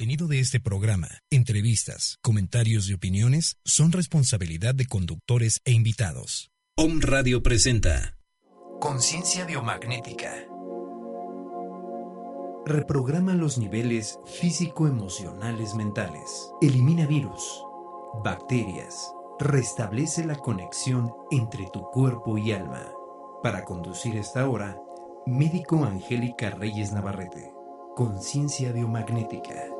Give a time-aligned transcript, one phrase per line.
[0.00, 6.50] contenido de este programa, entrevistas, comentarios y opiniones son responsabilidad de conductores e invitados.
[6.74, 8.16] Om Radio presenta
[8.80, 10.32] Conciencia Biomagnética.
[12.64, 16.48] Reprograma los niveles físico-emocionales mentales.
[16.62, 17.62] Elimina virus,
[18.24, 19.12] bacterias.
[19.38, 22.90] Restablece la conexión entre tu cuerpo y alma.
[23.42, 24.80] Para conducir esta hora,
[25.26, 27.52] médico Angélica Reyes Navarrete.
[27.94, 29.79] Conciencia biomagnética.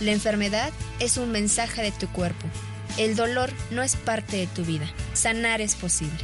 [0.00, 2.46] la enfermedad es un mensaje de tu cuerpo.
[2.98, 4.86] El dolor no es parte de tu vida.
[5.12, 6.18] Sanar es posible.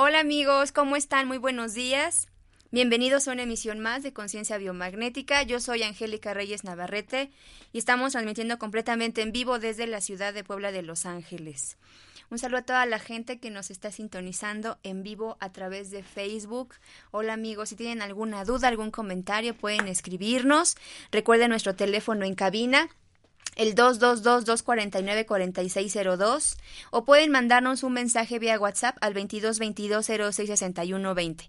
[0.00, 1.26] Hola amigos, ¿cómo están?
[1.26, 2.28] Muy buenos días.
[2.70, 5.42] Bienvenidos a una emisión más de Conciencia Biomagnética.
[5.42, 7.30] Yo soy Angélica Reyes Navarrete
[7.72, 11.78] y estamos transmitiendo completamente en vivo desde la ciudad de Puebla de Los Ángeles.
[12.28, 16.02] Un saludo a toda la gente que nos está sintonizando en vivo a través de
[16.02, 16.74] Facebook.
[17.10, 20.76] Hola amigos, si tienen alguna duda, algún comentario, pueden escribirnos.
[21.10, 22.90] Recuerden nuestro teléfono en cabina
[23.58, 26.56] el 222-249-4602
[26.90, 31.48] o pueden mandarnos un mensaje vía WhatsApp al 2222-066120.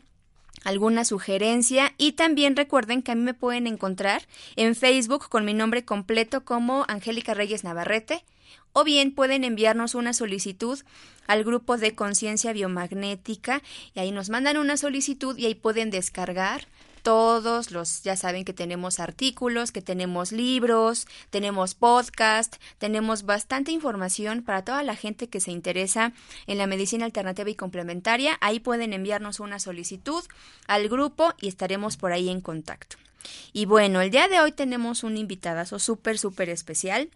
[0.63, 4.23] alguna sugerencia y también recuerden que a mí me pueden encontrar
[4.55, 8.25] en Facebook con mi nombre completo como Angélica Reyes Navarrete
[8.73, 10.79] o bien pueden enviarnos una solicitud
[11.27, 13.61] al grupo de conciencia biomagnética
[13.93, 16.67] y ahí nos mandan una solicitud y ahí pueden descargar
[17.07, 24.43] todos los, ya saben que tenemos artículos, que tenemos libros, tenemos podcast, tenemos bastante información
[24.43, 26.11] para toda la gente que se interesa
[26.47, 28.37] en la medicina alternativa y complementaria.
[28.41, 30.21] Ahí pueden enviarnos una solicitud
[30.67, 32.97] al grupo y estaremos por ahí en contacto.
[33.53, 37.09] Y bueno, el día de hoy tenemos un invitadazo súper, súper especial.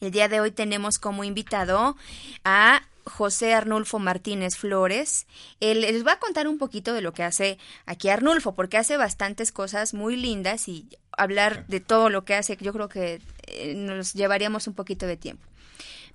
[0.00, 1.94] El día de hoy tenemos como invitado
[2.42, 5.26] a José Arnulfo Martínez Flores.
[5.60, 8.96] Él les va a contar un poquito de lo que hace aquí Arnulfo, porque hace
[8.96, 13.74] bastantes cosas muy lindas y hablar de todo lo que hace, yo creo que eh,
[13.74, 15.46] nos llevaríamos un poquito de tiempo.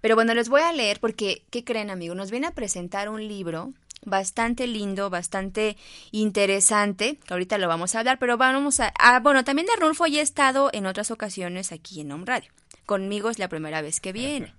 [0.01, 2.17] Pero bueno, les voy a leer porque, ¿qué creen, amigos?
[2.17, 3.71] Nos viene a presentar un libro
[4.03, 5.77] bastante lindo, bastante
[6.11, 8.91] interesante, que ahorita lo vamos a hablar, pero vamos a...
[8.97, 12.51] Ah, bueno, también Arnulfo ya ha estado en otras ocasiones aquí en Home Radio.
[12.85, 14.53] Conmigo es la primera vez que viene.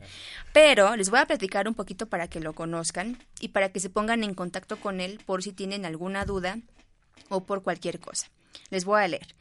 [0.53, 3.91] Pero les voy a platicar un poquito para que lo conozcan y para que se
[3.91, 6.59] pongan en contacto con él por si tienen alguna duda
[7.29, 8.29] o por cualquier cosa.
[8.71, 9.35] Les voy a leer.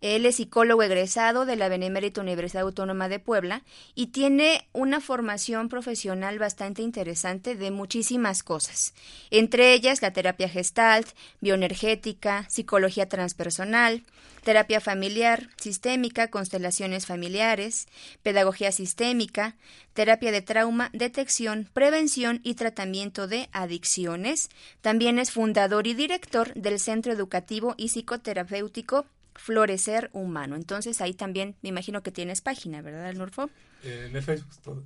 [0.00, 3.62] Él es psicólogo egresado de la Benemérita Universidad Autónoma de Puebla
[3.94, 8.94] y tiene una formación profesional bastante interesante de muchísimas cosas,
[9.30, 11.08] entre ellas la terapia gestalt,
[11.40, 14.02] bioenergética, psicología transpersonal,
[14.42, 17.86] terapia familiar, sistémica, constelaciones familiares,
[18.22, 19.56] pedagogía sistémica,
[19.92, 24.48] terapia de trauma, detección, prevención y tratamiento de adicciones.
[24.80, 29.04] También es fundador y director del Centro Educativo y Psicoterapéutico
[29.34, 30.56] Florecer Humano.
[30.56, 33.50] Entonces ahí también me imagino que tienes página, ¿verdad, Arnulfo?
[33.82, 34.82] Eh, en Facebook todo.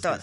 [0.00, 0.18] Todo.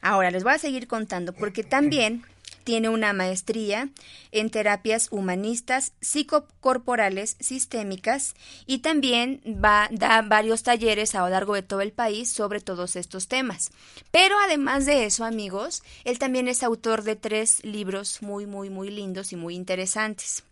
[0.00, 2.24] Ahora les voy a seguir contando porque también
[2.64, 3.90] tiene una maestría
[4.32, 8.34] en terapias humanistas, psicocorporales, sistémicas
[8.66, 12.96] y también va, da varios talleres a lo largo de todo el país sobre todos
[12.96, 13.70] estos temas.
[14.10, 18.90] Pero además de eso, amigos, él también es autor de tres libros muy, muy, muy
[18.90, 20.42] lindos y muy interesantes.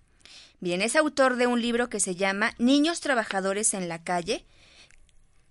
[0.61, 4.45] Bien, es autor de un libro que se llama Niños Trabajadores en la Calle.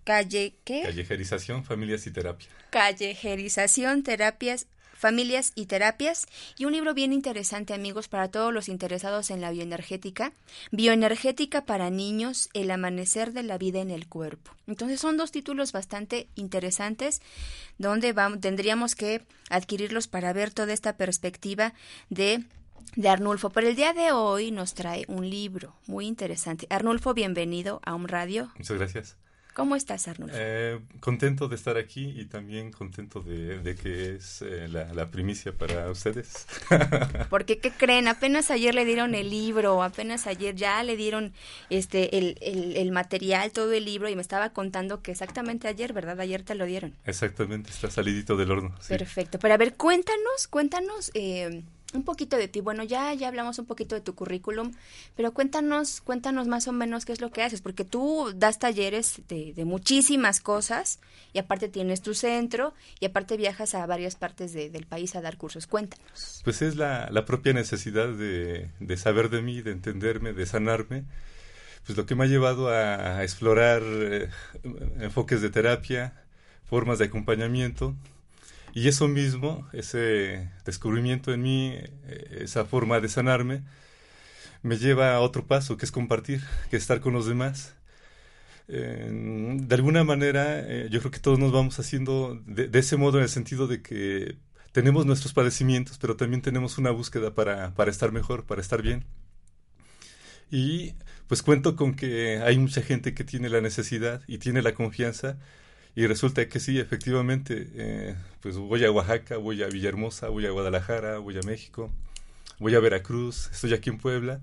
[0.03, 0.81] Calle, ¿qué?
[0.81, 2.49] Callejerización, familias y terapia.
[2.71, 4.67] Callejerización, terapias,
[5.03, 6.27] Familias y Terapias,
[6.57, 10.31] y un libro bien interesante, amigos, para todos los interesados en la bioenergética,
[10.71, 14.55] Bioenergética para niños, el amanecer de la vida en el cuerpo.
[14.65, 17.21] Entonces son dos títulos bastante interesantes
[17.77, 21.73] donde vamos, tendríamos que adquirirlos para ver toda esta perspectiva
[22.09, 22.45] de
[22.95, 23.49] de Arnulfo.
[23.49, 26.67] Pero el día de hoy nos trae un libro muy interesante.
[26.69, 28.51] Arnulfo, bienvenido a un radio.
[28.57, 29.17] Muchas gracias.
[29.53, 30.35] ¿Cómo estás, Arnulfo?
[30.37, 35.91] Eh, contento de estar aquí y también contento de, que es eh, la, primicia para
[35.91, 36.47] ustedes.
[37.29, 38.07] Porque, ¿qué creen?
[38.07, 41.33] Apenas ayer le dieron el libro, apenas ayer ya le dieron
[41.69, 46.19] este el, el, material, todo el libro, y me estaba contando que exactamente ayer, ¿verdad?
[46.19, 46.95] Ayer te lo dieron.
[47.05, 48.73] Exactamente, está salidito del horno.
[48.87, 49.37] Perfecto.
[49.37, 51.11] Pero a ver, cuéntanos, cuéntanos...
[51.13, 51.63] Eh,
[51.93, 52.61] un poquito de ti.
[52.61, 54.73] Bueno, ya, ya hablamos un poquito de tu currículum,
[55.15, 59.21] pero cuéntanos, cuéntanos más o menos qué es lo que haces, porque tú das talleres
[59.27, 60.99] de, de muchísimas cosas
[61.33, 65.37] y aparte tienes tu centro y aparte viajas a varias partes del país a dar
[65.37, 65.67] cursos.
[65.67, 66.41] Cuéntanos.
[66.43, 71.05] Pues es la, la propia necesidad de, de, saber de mí, de entenderme, de sanarme,
[71.85, 74.29] pues lo que me ha llevado a, explorar eh,
[74.99, 76.23] enfoques de terapia,
[76.63, 77.95] formas de acompañamiento
[78.73, 83.63] y eso mismo, ese descubrimiento en mí, eh, esa forma de sanarme,
[84.63, 87.75] me lleva a otro paso, que es compartir, que es estar con los demás.
[88.67, 93.23] de alguna manera, eh, yo creo que todos nos vamos haciendo de, ese modo en
[93.23, 94.37] el sentido de que
[94.71, 99.05] tenemos nuestros padecimientos, pero también tenemos una búsqueda para, para estar mejor, para estar bien.
[100.49, 100.93] Y
[101.27, 105.37] pues cuento con que hay mucha gente que tiene la necesidad y tiene la confianza
[105.95, 110.51] y resulta que sí, efectivamente, eh, pues voy a Oaxaca, voy a Villahermosa, voy a
[110.51, 111.91] Guadalajara, voy a México,
[112.59, 114.41] voy a Veracruz, estoy aquí en Puebla,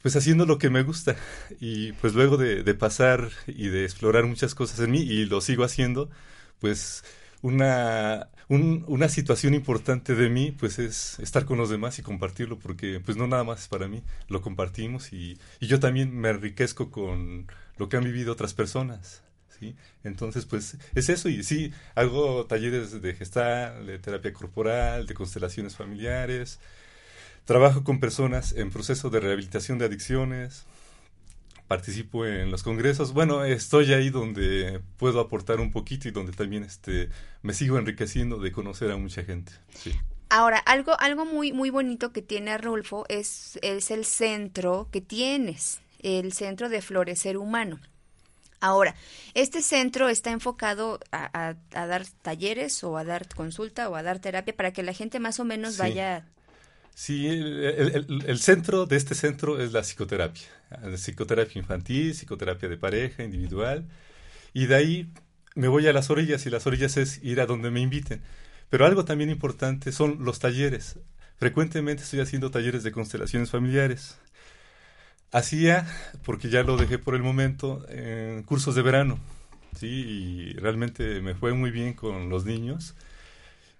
[0.00, 1.16] pues haciendo lo que me gusta.
[1.60, 5.62] Y pues luego de, pasar y de explorar muchas cosas en mí, y lo sigo
[5.64, 6.10] haciendo,
[6.60, 7.04] pues
[7.42, 13.00] una, una situación importante de mí, pues es estar con los demás y compartirlo, porque
[13.04, 16.90] pues no nada más es para mí, lo compartimos y, y yo también me enriquezco
[16.90, 19.25] con lo que han vivido otras personas.
[20.04, 25.76] Entonces, pues es eso y sí, hago talleres de gestal, de terapia corporal, de constelaciones
[25.76, 26.58] familiares,
[27.44, 30.64] trabajo con personas en proceso de rehabilitación de adicciones,
[31.68, 36.62] participo en los congresos, bueno, estoy ahí donde puedo aportar un poquito y donde también
[36.64, 37.08] este,
[37.42, 39.52] me sigo enriqueciendo de conocer a mucha gente.
[40.28, 45.80] Ahora, algo, algo muy, muy bonito que tiene Arnulfo es, es el centro que tienes,
[46.02, 47.80] el centro de florecer humano.
[48.60, 48.94] Ahora,
[49.34, 54.56] este centro está enfocado a, dar talleres o a dar consulta o a dar terapia
[54.56, 56.26] para que la gente más o menos vaya.
[56.94, 60.48] Sí, el, centro de este centro es la psicoterapia,
[60.82, 63.86] la psicoterapia infantil, psicoterapia de pareja, individual,
[64.54, 65.12] y de ahí
[65.54, 68.22] me voy a las orillas y las orillas es ir a donde me inviten.
[68.70, 70.98] Pero algo también importante son los talleres.
[71.36, 74.16] Frecuentemente estoy haciendo talleres de constelaciones familiares
[75.36, 75.86] Hacía,
[76.24, 79.18] porque ya lo dejé por el momento, en cursos de verano,
[79.78, 79.86] ¿sí?
[79.86, 82.94] Y realmente me fue muy bien con los niños.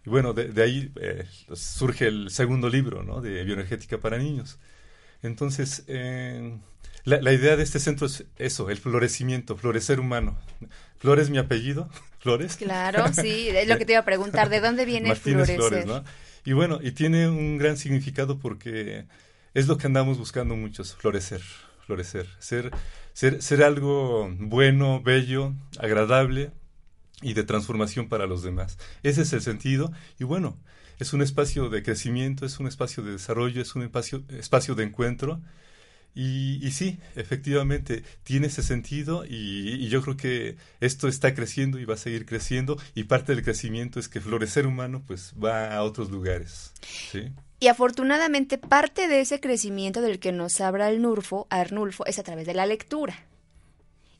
[0.04, 3.22] Y bueno, de, ahí eh, surge el segundo libro, ¿no?
[3.22, 4.58] De bioenergética para niños.
[5.22, 6.58] Entonces, eh,
[7.04, 10.38] la, idea de este centro es eso, el florecimiento, florecer humano.
[10.98, 12.56] Flores mi apellido, Flores.
[12.56, 16.04] Claro, sí, es lo que te iba a preguntar, ¿de dónde viene Martínez Flores, ¿no?
[16.44, 19.06] Y bueno, y tiene un gran significado porque
[19.56, 21.40] es lo que andamos buscando muchos, florecer,
[21.86, 22.70] florecer, ser,
[23.14, 26.50] ser, ser algo bueno, bello, agradable
[27.22, 28.76] y de transformación para los demás.
[29.02, 30.58] Ese es el sentido y bueno,
[30.98, 34.84] es un espacio de crecimiento, es un espacio de desarrollo, es un espacio, espacio de
[34.84, 35.40] encuentro
[36.14, 41.86] y, sí, efectivamente, tiene ese sentido y, y, yo creo que esto está creciendo y
[41.86, 45.82] va a seguir creciendo y parte del crecimiento es que florecer humano pues va a
[45.82, 46.72] otros lugares.
[47.10, 47.32] ¿sí?
[47.58, 52.22] Y afortunadamente parte de ese crecimiento del que nos habla el Nurfo, Arnulfo, es a
[52.22, 53.26] través de la lectura.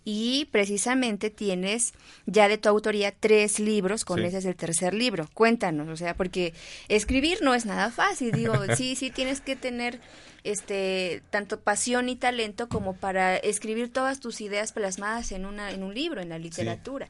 [0.09, 1.93] y precisamente tienes
[2.27, 5.29] ya de tu autoría tres libros, con ese es el tercer libro.
[5.35, 6.55] Cuéntanos, o sea, porque
[6.87, 10.01] escribir no es nada fácil, digo, sí, sí tienes que tener
[10.45, 15.83] este tanto pasión y talento como para escribir todas tus ideas plasmadas en una en
[15.83, 17.09] un libro, en la literatura.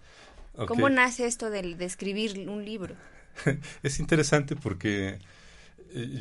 [0.66, 2.97] ¿Cómo nace esto de, de escribir un libro?
[3.83, 5.18] es interesante porque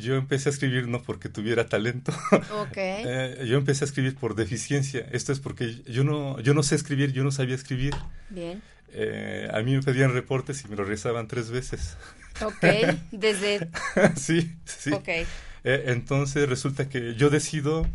[0.00, 2.12] yo empecé a escribir no porque tuviera talento.
[2.68, 3.04] Okay.
[3.08, 5.06] Eh, yo empecé a escribir por deficiencia.
[5.12, 7.94] Esto es porque yo no, yo no sé escribir, yo no sabía escribir.
[8.30, 8.62] Bien.
[8.92, 11.96] Eh, a mí me pedían reportes y me lo rezaban tres veces.
[12.42, 12.64] Ok,
[13.12, 13.68] desde...
[14.16, 14.92] sí, sí.
[14.92, 15.08] Ok.
[15.64, 17.86] entonces resulta que yo decido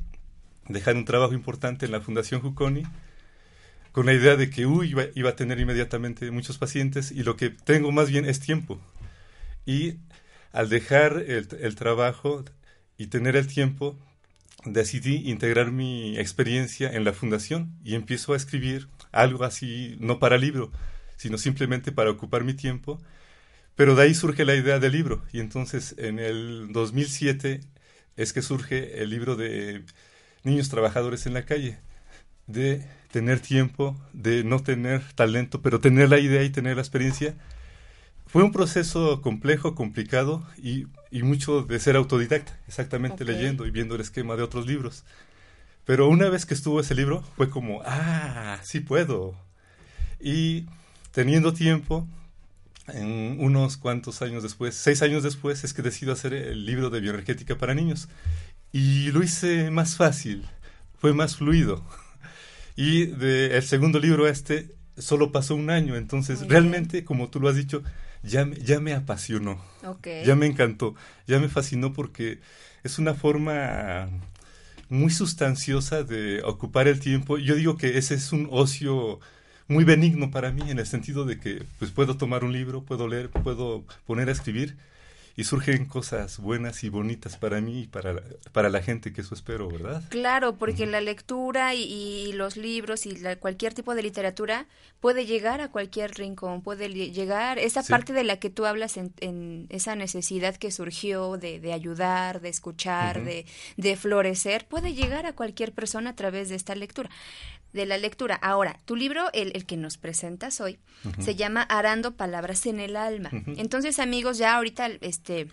[0.67, 2.83] dejar un trabajo importante en la Fundación Juconi
[3.91, 7.35] con la idea de que uy, iba, iba, a tener inmediatamente muchos pacientes y lo
[7.35, 8.79] que tengo más bien es tiempo.
[9.65, 9.95] Y
[10.51, 12.43] al dejar el, trabajo
[12.97, 13.97] y tener el tiempo,
[14.65, 20.37] decidí integrar mi experiencia en la fundación y empiezo a escribir algo así, no para
[20.37, 20.71] libro,
[21.17, 23.01] sino simplemente para ocupar mi tiempo.
[23.75, 27.61] Pero de ahí surge la idea del libro y entonces en el 2007
[28.17, 29.83] es que surge el libro de
[30.43, 31.79] Niños Trabajadores en la Calle,
[32.47, 37.35] de tener tiempo, de no tener talento, pero tener la idea y tener la experiencia
[38.31, 44.01] fue un proceso complejo, complicado y, mucho de ser autodidacta, exactamente leyendo y viendo el
[44.01, 45.03] esquema de otros libros.
[45.83, 49.35] Pero una vez que estuvo ese libro, fue como, ah, sí puedo.
[50.21, 50.65] Y
[51.11, 52.07] teniendo tiempo,
[52.87, 57.01] en unos cuantos años después, seis años después, es que decido hacer el libro de
[57.01, 58.07] bioenergética para niños.
[58.71, 60.45] Y lo hice más fácil,
[60.99, 61.83] fue más fluido.
[62.77, 65.97] Y del el segundo libro este, solo pasó un año.
[65.97, 67.83] Entonces, realmente, como tú lo has dicho,
[68.23, 69.61] ya, ya me apasionó.
[70.25, 70.95] Ya me encantó,
[71.27, 72.39] ya me fascinó porque
[72.83, 74.09] es una forma
[74.89, 77.37] muy sustanciosa de ocupar el tiempo.
[77.37, 79.19] Yo digo que ese es un ocio
[79.67, 83.07] muy benigno para mí en el sentido de que pues puedo tomar un libro, puedo
[83.07, 84.75] leer, puedo poner a escribir
[85.35, 88.21] y surgen cosas buenas y bonitas para mí y para, la,
[88.51, 90.03] para la gente, que eso espero, ¿verdad?
[90.09, 94.67] Claro, porque la lectura y, los libros y cualquier tipo de literatura
[94.99, 99.67] puede llegar a cualquier rincón, puede llegar, esa parte de la que tú hablas en,
[99.69, 103.45] esa necesidad que surgió de, ayudar, de escuchar, de,
[103.77, 107.09] de florecer, puede llegar a cualquier persona a través de esta lectura
[107.73, 108.35] de la lectura.
[108.35, 110.79] Ahora, tu libro, el, el que nos presentas hoy,
[111.19, 113.31] se llama Arando Palabras en el Alma.
[113.57, 114.87] Entonces, amigos, ya ahorita
[115.21, 115.47] este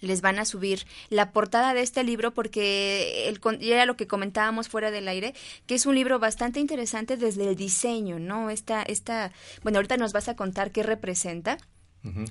[0.00, 4.68] les van a subir la portada de este libro porque el, era lo que comentábamos
[4.68, 5.34] fuera del aire,
[5.66, 8.50] que es un libro bastante interesante desde el diseño, ¿no?
[8.50, 11.58] Esta, esta, bueno, ahorita nos vas a contar qué representa.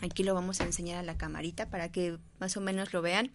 [0.01, 3.31] Aquí lo vamos a enseñar a la camarita para que más o menos lo vean.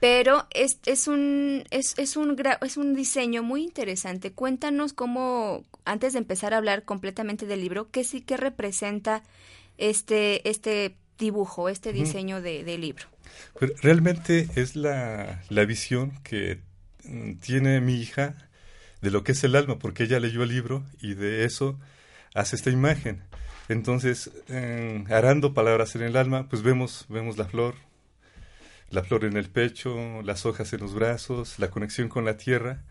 [0.00, 4.32] Pero es, es, un, es, es, un, es un diseño muy interesante.
[4.32, 9.24] Cuéntanos cómo, antes de empezar a hablar completamente del libro, qué sí que representa
[9.76, 13.06] este, este dibujo, este diseño de, libro.
[13.58, 16.60] Pues realmente es la, la visión que
[17.04, 18.36] mm, tiene mi hija
[19.00, 21.78] de lo que es el alma, porque ella leyó el libro y de eso
[22.34, 23.22] hace esta imagen.
[23.68, 24.30] Entonces,
[25.08, 27.74] arando palabras en el alma, pues vemos, vemos la flor,
[28.90, 32.82] la flor en el pecho, las hojas en los brazos, la conexión con la tierra.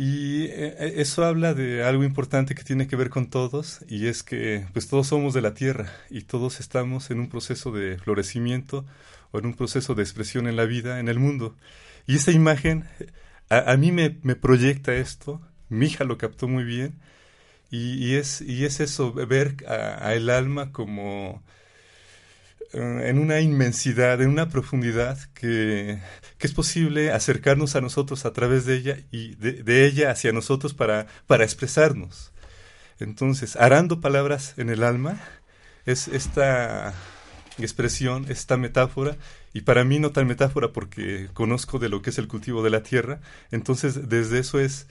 [0.00, 4.06] Y eh, eh, eso habla de algo importante que tiene que ver con todos, y
[4.06, 7.98] es que pues todos somos de la tierra y todos estamos en un proceso de
[7.98, 8.84] florecimiento
[9.32, 11.56] o en un proceso de expresión en la vida, en el mundo.
[12.06, 12.84] Y esa imagen
[13.50, 16.94] a, mí me, me proyecta esto, mi hija lo captó muy bien,
[17.72, 21.42] y, es, y es eso, ver a, el alma como
[22.72, 26.00] en una inmensidad, en una profundidad que,
[26.36, 30.74] que, es posible acercarnos a nosotros a través de ella y de, ella hacia nosotros
[30.74, 32.32] para, para expresarnos.
[33.00, 35.20] Entonces, arando palabras en el alma
[35.86, 36.92] es esta
[37.58, 39.16] expresión, esta metáfora,
[39.54, 42.70] y para mí no tan metáfora porque conozco de lo que es el cultivo de
[42.70, 43.20] la tierra,
[43.50, 44.86] entonces desde eso es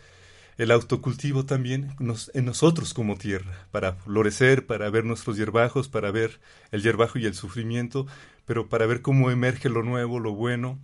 [0.57, 1.95] el autocultivo también
[2.33, 6.39] en nosotros como tierra, para florecer, para ver nuestros hierbajos, para ver
[6.71, 8.07] el hierbajo y el sufrimiento,
[8.45, 10.79] pero para ver cómo emerge lo nuevo, lo bueno,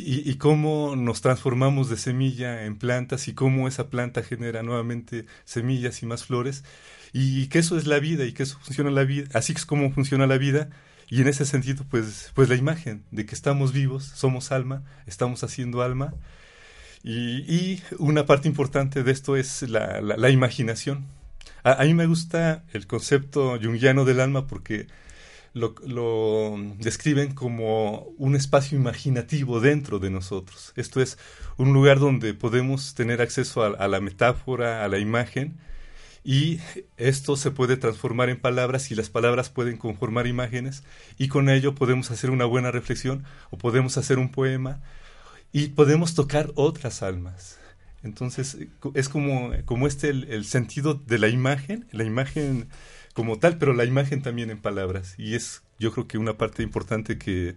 [0.00, 6.02] y, cómo nos transformamos de semilla en plantas y cómo esa planta genera nuevamente semillas
[6.02, 6.62] y más flores,
[7.12, 9.90] y que eso es la vida y que eso funciona la vida, así es como
[9.90, 10.70] funciona la vida,
[11.10, 15.42] y en ese sentido, pues, pues la imagen de que estamos vivos, somos alma, estamos
[15.42, 16.14] haciendo alma,
[17.02, 21.06] y, una parte importante de esto es la, la, imaginación.
[21.62, 24.86] A, mí me gusta el concepto junguiano del alma porque
[25.54, 30.72] lo, describen como un espacio imaginativo dentro de nosotros.
[30.76, 31.18] Esto es
[31.56, 35.58] un lugar donde podemos tener acceso a, la metáfora, a la imagen,
[36.24, 36.60] y
[36.96, 40.82] esto se puede transformar en palabras y las palabras pueden conformar imágenes
[41.16, 44.82] y con ello podemos hacer una buena reflexión o podemos hacer un poema
[45.52, 47.58] y podemos tocar otras almas.
[48.02, 48.56] Entonces
[48.94, 52.68] es como, como este el sentido de la imagen, la imagen
[53.12, 55.14] como tal, pero la imagen también en palabras.
[55.18, 57.56] Y es yo creo que una parte importante que,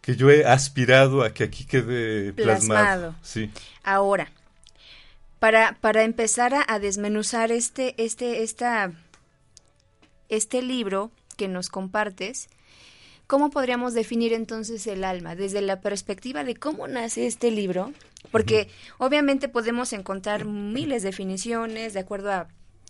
[0.00, 3.14] que yo he aspirado a que aquí quede plasmado.
[3.22, 3.50] Sí.
[3.82, 4.30] Ahora,
[5.38, 8.92] para, para empezar a, desmenuzar este, este, esta,
[10.28, 12.48] este libro que nos compartes,
[13.30, 15.36] ¿cómo podríamos definir entonces el alma?
[15.36, 17.92] Desde la perspectiva de cómo nace este libro,
[18.32, 18.66] porque
[18.98, 22.48] obviamente podemos encontrar miles de definiciones de acuerdo a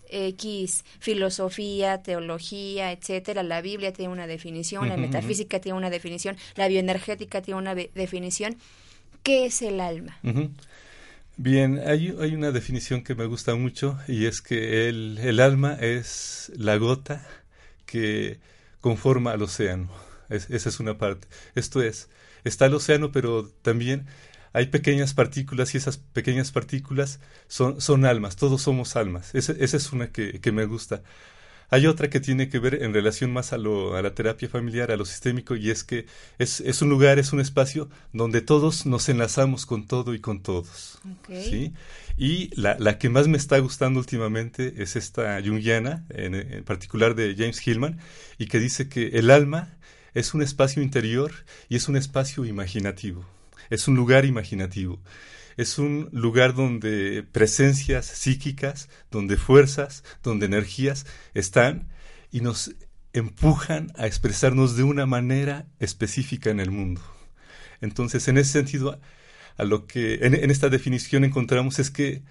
[0.09, 3.43] X filosofía, teología, etcétera.
[3.43, 8.57] La Biblia tiene una definición, la metafísica tiene una definición, la bioenergética tiene una definición.
[9.21, 10.17] ¿Qué es el alma?
[11.37, 15.77] Bien, hay, hay, una definición que me gusta mucho y es que el, el alma
[15.79, 17.23] es la gota
[17.85, 18.39] que
[18.81, 20.10] conforma al océano.
[20.31, 21.27] Esa es una parte.
[21.55, 22.09] Esto es,
[22.43, 24.07] está el océano, pero también
[24.53, 29.33] hay pequeñas partículas y esas pequeñas partículas son, son almas, todos somos almas.
[29.33, 31.03] esa es una que, que, me gusta.
[31.69, 34.91] Hay otra que tiene que ver en relación más a, lo, a la terapia familiar,
[34.91, 36.05] a lo sistémico, y es que
[36.37, 40.41] es, es, un lugar, es un espacio donde todos nos enlazamos con todo y con
[40.41, 40.99] todos.
[41.29, 41.73] ¿sí?
[42.17, 47.15] Y la, la, que más me está gustando últimamente es esta jungiana, en, en particular
[47.15, 47.99] de James Hillman,
[48.37, 49.77] y que dice que el alma
[50.13, 51.31] es un espacio interior
[51.69, 53.25] y es un espacio imaginativo
[53.71, 54.99] es un lugar imaginativo,
[55.57, 61.87] es un lugar donde presencias psíquicas, donde fuerzas, donde energías están
[62.31, 62.75] y nos
[63.13, 67.01] empujan a expresarnos de una manera específica en el mundo.
[67.79, 68.99] Entonces, en ese sentido,
[69.57, 72.23] a lo que en, esta definición encontramos es que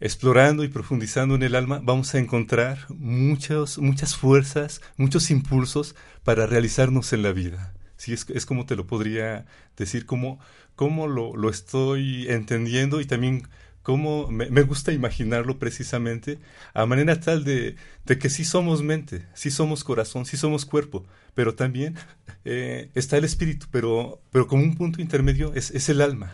[0.00, 6.46] explorando y profundizando en el alma vamos a encontrar muchas muchas fuerzas, muchos impulsos para
[6.46, 7.74] realizarnos en la vida.
[7.96, 10.40] Sí, es, es como te lo podría decir, como
[10.74, 13.42] cómo lo, lo estoy entendiendo y también
[13.82, 16.38] cómo me, gusta imaginarlo precisamente
[16.74, 21.04] a manera tal de, de, que sí somos mente, sí somos corazón, sí somos cuerpo,
[21.34, 21.96] pero también
[22.44, 26.32] eh, está el espíritu, pero, pero como un punto intermedio es, es el alma.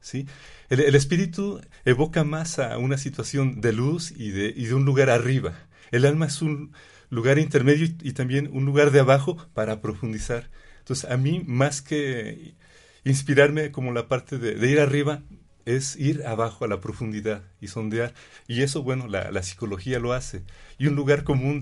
[0.00, 0.26] ¿sí?
[0.70, 5.52] El, espíritu evoca más a una situación de luz y de, un lugar arriba.
[5.90, 6.72] El alma es un
[7.10, 10.48] lugar intermedio y, también un lugar de abajo para profundizar.
[10.78, 12.54] Entonces, a mí, más que
[13.02, 15.22] inspirarme como la parte de, ir arriba
[15.64, 18.14] es ir abajo a la profundidad y sondear.
[18.46, 20.44] Y eso, bueno, la, psicología lo hace.
[20.78, 21.60] Y un lugar común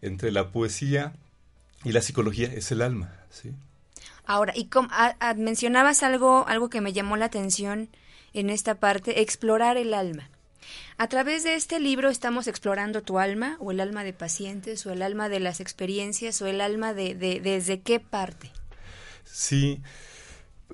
[0.00, 1.12] entre la poesía
[1.84, 3.14] y la psicología es el alma.
[3.30, 3.52] ¿sí?
[4.24, 4.68] Ahora, y
[5.36, 7.88] mencionabas algo, algo que me llamó la atención
[8.32, 10.30] en esta parte, explorar el alma.
[10.96, 14.92] A través de este libro estamos explorando tu alma, o el alma de pacientes, o
[14.92, 18.50] el alma de las experiencias, o el alma de, de desde qué parte.
[19.24, 19.82] Sí,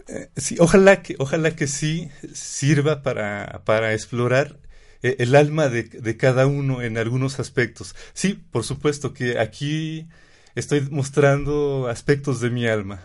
[0.09, 4.59] eh, sí, ojalá que, ojalá que sí sirva para, para explorar
[5.03, 7.95] eh, el alma de, de, cada uno en algunos aspectos.
[8.15, 10.09] Sí, por supuesto que aquí
[10.55, 13.01] estoy mostrando aspectos de mi alma.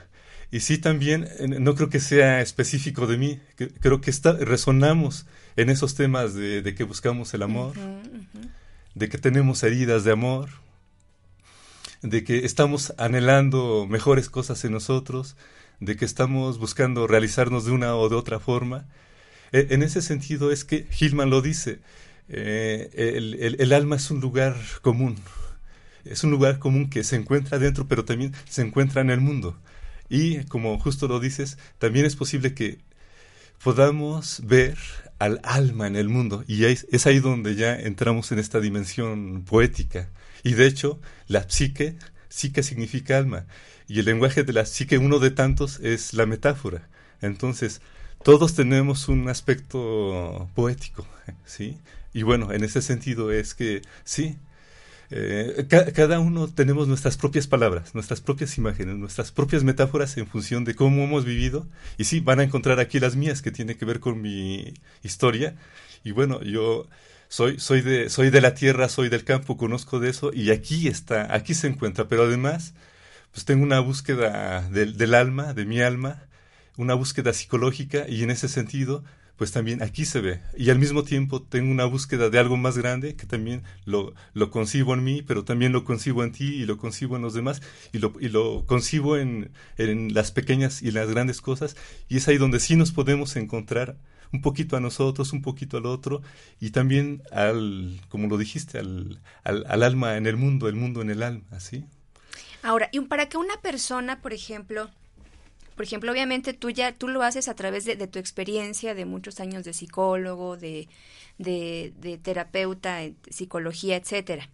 [0.54, 3.39] Y sí, también, no creo que sea específico de mí,
[3.80, 7.74] creo que está, resonamos en esos temas de, de que buscamos el amor,
[8.94, 10.50] de que tenemos heridas de amor,
[12.04, 15.38] de que estamos anhelando mejores cosas en nosotros,
[15.80, 18.86] de que estamos buscando realizarnos de una o de otra forma.
[19.54, 21.80] E, en ese sentido es que Hillman lo dice,
[22.30, 25.16] eh, el, el, alma es un lugar común,
[26.06, 29.58] es un lugar común que se encuentra dentro, pero también se encuentra en el mundo.
[30.13, 32.78] Y como justo lo dices, también es posible que
[33.63, 34.78] podamos ver
[35.17, 36.43] al alma en el mundo.
[36.47, 40.12] Y es ahí donde ya entramos en esta dimensión poética.
[40.43, 41.97] Y de hecho, la psique,
[42.30, 43.47] psique significa alma
[43.88, 46.88] y el lenguaje de la psique, uno de tantos, es la metáfora.
[47.21, 47.82] Entonces,
[48.23, 51.08] todos tenemos un aspecto poético,
[51.43, 51.80] ¿sí?
[52.13, 54.38] Y bueno, en ese sentido es que sí,
[55.15, 60.63] eh, cada uno tenemos nuestras propias palabras, nuestras propias imágenes, nuestras propias metáforas en función
[60.65, 61.67] de cómo hemos vivido.
[61.97, 64.73] Y sí, van a encontrar aquí las mías que tienen que ver con mi
[65.04, 65.56] historia.
[66.04, 66.88] Y bueno, yo
[67.28, 70.88] soy, soy, de, soy de la tierra, soy del campo, conozco de eso y aquí
[70.88, 72.08] está, aquí se encuentra.
[72.08, 72.73] Pero además
[73.34, 76.23] pues tengo una búsqueda del, alma, de mi alma,
[76.78, 79.04] una búsqueda psicológica y en ese sentido
[79.36, 80.41] pues también aquí se ve.
[80.58, 84.52] Y al mismo tiempo tengo una búsqueda de algo más grande que también lo, lo
[84.52, 87.62] concibo en mí, pero también lo concibo en ti y lo concibo en los demás
[87.91, 91.76] y lo, y lo concibo en, en las pequeñas y las grandes cosas.
[92.10, 93.98] Y es ahí donde sí nos podemos encontrar
[94.32, 96.22] un poquito a nosotros, un poquito al otro
[96.60, 101.02] y también al, como lo dijiste, al, al, al alma en el mundo, el mundo
[101.02, 101.86] en el alma, ¿sí?
[102.63, 104.89] Ahora, y para que una persona, por ejemplo,
[105.75, 109.39] por ejemplo, obviamente tú ya tú lo haces a través de, tu experiencia, de muchos
[109.39, 110.88] años de psicólogo, de,
[111.38, 114.49] de, de terapeuta, psicología, etcétera.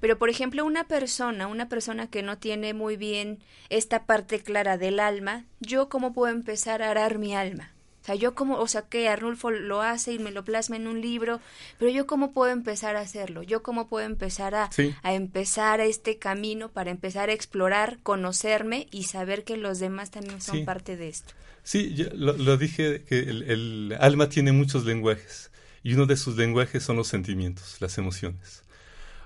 [0.00, 4.78] Pero, por ejemplo, una persona, una persona que no tiene muy bien esta parte clara
[4.78, 7.72] del alma, ¿yo cómo puedo empezar a arar mi alma?
[8.08, 11.02] Sea, yo como, o sea, que Arnulfo lo hace y me lo plasma en un
[11.02, 11.40] libro,
[11.78, 14.70] pero yo cómo puedo empezar a hacerlo, yo cómo puedo empezar a,
[15.02, 20.40] a empezar este camino para empezar a explorar, conocerme y saber que los demás también
[20.40, 21.34] son parte de esto.
[21.62, 25.50] Sí, yo lo, dije que el, alma tiene muchos lenguajes
[25.82, 28.62] y uno de sus lenguajes son los sentimientos, las emociones.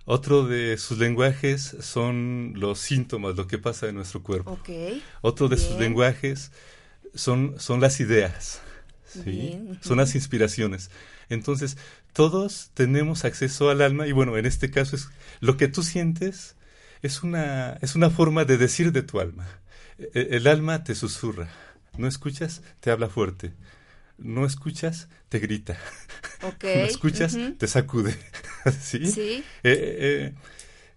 [0.06, 4.58] Otro de sus lenguajes son los síntomas, lo que pasa en nuestro cuerpo.
[5.20, 6.50] Otro de sus lenguajes
[7.14, 8.60] son, son las ideas.
[9.80, 10.90] Son las inspiraciones.
[11.28, 11.76] Entonces,
[12.12, 15.08] todos tenemos acceso al alma y bueno, en este caso es
[15.40, 16.56] lo que tú sientes
[17.02, 19.46] es una, es una forma de decir de tu alma.
[19.98, 21.48] E, e, el, alma te susurra.
[21.98, 23.52] No escuchas, te habla fuerte.
[24.18, 25.76] No escuchas, te grita.
[26.62, 28.16] no escuchas, te sacude.
[28.80, 29.10] ¿Sí?
[29.10, 29.44] sí.
[29.64, 30.32] Eh,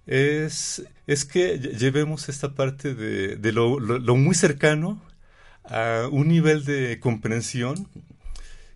[0.08, 5.02] eh, es, es que llevemos esta parte de, de lo, lo muy cercano
[5.70, 7.88] a un nivel de comprensión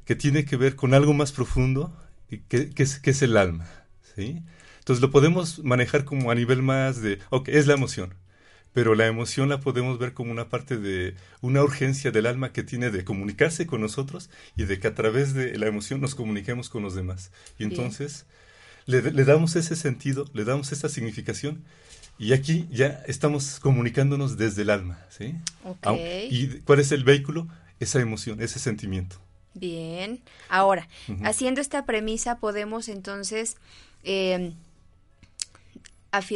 [0.06, 1.96] que tiene que ver con algo más profundo,
[2.30, 3.70] que, que, es, que es, el alma.
[4.16, 4.42] ¿sí?
[4.80, 8.16] Entonces lo podemos manejar como a nivel más de, ok, es la emoción,
[8.74, 12.64] pero la emoción la podemos ver como una parte de una urgencia del alma que
[12.64, 16.70] tiene de comunicarse con nosotros y de que a través de la emoción nos comuniquemos
[16.70, 17.32] con los demás.
[17.60, 18.26] Y entonces
[18.86, 21.64] le, le, damos ese sentido, le damos esa significación
[22.20, 25.36] y aquí ya estamos comunicándonos desde el alma, ¿sí?
[26.30, 27.48] ¿Y cuál es el vehículo?
[27.80, 29.16] Esa emoción, ese sentimiento.
[29.54, 30.20] Bien.
[30.50, 30.88] Ahora,
[31.24, 33.56] haciendo esta premisa, podemos entonces,
[34.04, 34.54] eh,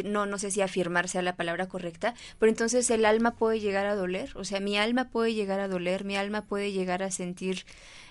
[0.06, 3.86] no, no sé si afirmar sea la palabra correcta, pero entonces el alma puede llegar
[3.86, 7.12] a doler, o sea, mi alma puede llegar a doler, mi alma puede llegar a
[7.12, 7.66] sentir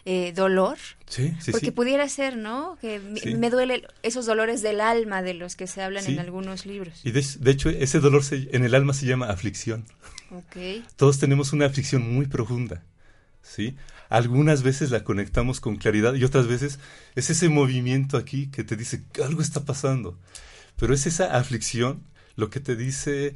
[0.05, 0.79] eh, dolor.
[1.07, 2.77] Sí, sí, Porque pudiera ser, ¿no?
[2.81, 7.01] Que me duele esos dolores del alma de los que se hablan en algunos libros.
[7.05, 9.85] Y de, hecho, ese dolor en el alma se llama aflicción.
[10.31, 10.85] Okay.
[10.97, 12.83] Todos tenemos una aflicción muy profunda,
[13.43, 13.77] ¿sí?
[14.09, 16.81] Algunas veces la conectamos con claridad y otras veces
[17.15, 20.19] es ese movimiento aquí que te dice que algo está pasando.
[20.77, 22.05] Pero es esa aflicción
[22.37, 23.35] lo que te dice,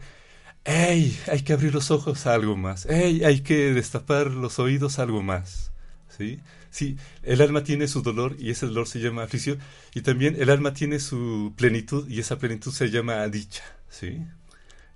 [0.65, 4.99] hey, hay que abrir los ojos a algo más, hey, hay que destapar los oídos
[4.99, 5.73] a algo más.
[6.17, 6.41] ¿Sí?
[6.71, 9.59] Sí, el alma tiene su dolor y ese dolor se llama aflicción
[9.95, 14.19] y también el alma tiene su plenitud y esa plenitud se llama dicha, ¿sí?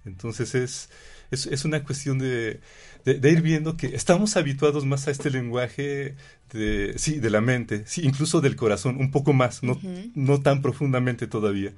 [0.05, 0.91] Entonces es,
[1.31, 2.61] es, es una cuestión de,
[3.05, 6.17] de, ir viendo que estamos habituados más a este lenguaje
[6.53, 9.81] de, sí, de la mente, sí, incluso del corazón, un poco más, no,
[10.15, 11.73] no tan profundamente todavía.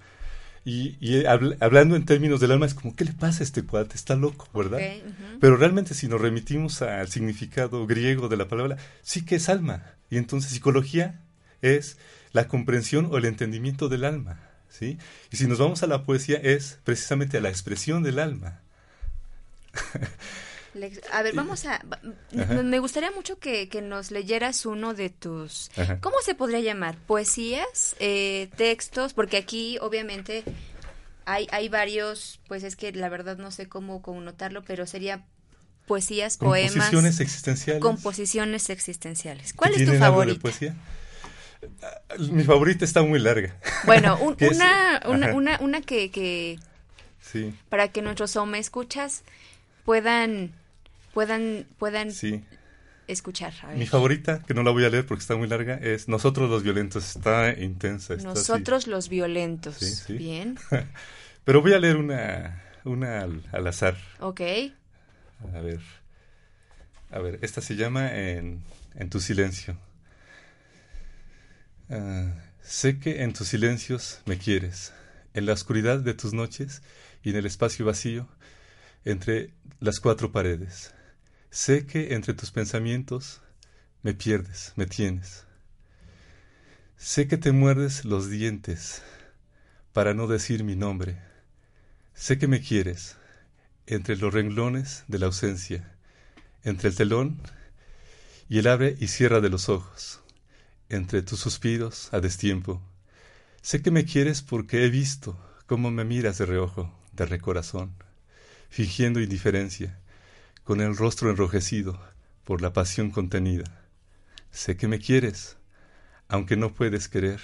[0.65, 3.97] Y, y hablando en términos del alma, es como, ¿qué le pasa a este cuate?
[3.97, 4.81] Está loco, ¿verdad?
[5.41, 9.83] Pero realmente si nos remitimos al significado griego de la palabra, sí que es alma.
[10.09, 11.21] Y entonces psicología
[11.63, 11.99] es
[12.33, 14.41] la comprensión o el entendimiento del alma.
[14.69, 14.99] ¿sí?
[15.31, 18.61] Y si nos vamos a la poesía, es precisamente a la expresión del alma.
[21.13, 21.85] A ver, vamos a...
[22.33, 25.71] Me gustaría mucho que, nos leyeras uno de tus...
[26.01, 26.97] ¿Cómo se podría llamar?
[27.07, 27.95] ¿Poesías?
[27.99, 29.13] Eh, ¿Textos?
[29.13, 30.45] Porque aquí, obviamente,
[31.27, 32.41] hay, hay varios...
[32.49, 35.27] Pues es que la verdad no sé cómo connotarlo, pero sería
[35.87, 36.73] poesías, poemas...
[36.73, 37.83] Composiciones existenciales.
[37.83, 39.53] Composiciones existenciales.
[39.53, 40.41] ¿Cuál es tu favorita?
[40.41, 40.75] poesía?
[42.19, 43.55] Mi favorita está muy larga.
[43.85, 46.11] Bueno, una, una, una, una, que...
[46.11, 46.59] que
[47.21, 47.55] sí.
[47.69, 49.23] Para que nuestros escuchas
[49.85, 50.55] puedan
[51.13, 52.11] puedan, puedan
[53.07, 53.53] escuchar.
[53.77, 56.63] Mi favorita, que no la voy a leer porque está muy larga, es Nosotros los
[56.63, 57.17] Violentos.
[57.17, 58.17] Está intensa.
[58.17, 60.05] Nosotros los Violentos.
[60.09, 60.59] Bien.
[61.45, 63.97] Pero voy a leer una, una al, azar.
[64.21, 64.41] Ok.
[65.55, 65.81] A ver.
[67.11, 68.63] A ver, esta se llama En,
[68.95, 69.77] en tu silencio.
[71.91, 74.93] Ah, sé que en tus silencios me quieres,
[75.35, 76.83] en la oscuridad de tus noches
[77.23, 78.29] y en el espacio vacío
[79.05, 80.95] entre las cuatro paredes.
[81.55, 83.43] Sé que entre tus pensamientos
[84.03, 85.45] me pierdes, me tienes.
[86.97, 89.03] Sé que te muerdes los dientes
[89.93, 91.19] para no decir mi nombre.
[92.15, 93.19] Sé que me quieres
[93.87, 95.93] entre los renglones de la ausencia,
[96.65, 97.39] entre el telón
[98.49, 100.21] y el abre y cierra de los ojos,
[100.89, 102.81] entre tus suspiros a destiempo.
[103.61, 107.93] Sé que me quieres porque he visto cómo me miras de reojo, de recorazón,
[108.71, 109.99] fingiendo indiferencia,
[110.65, 111.99] con el rostro enrojecido
[112.45, 113.65] por la pasión contenida.
[114.51, 115.57] Sé que me quieres,
[116.29, 117.41] aunque no puedes querer,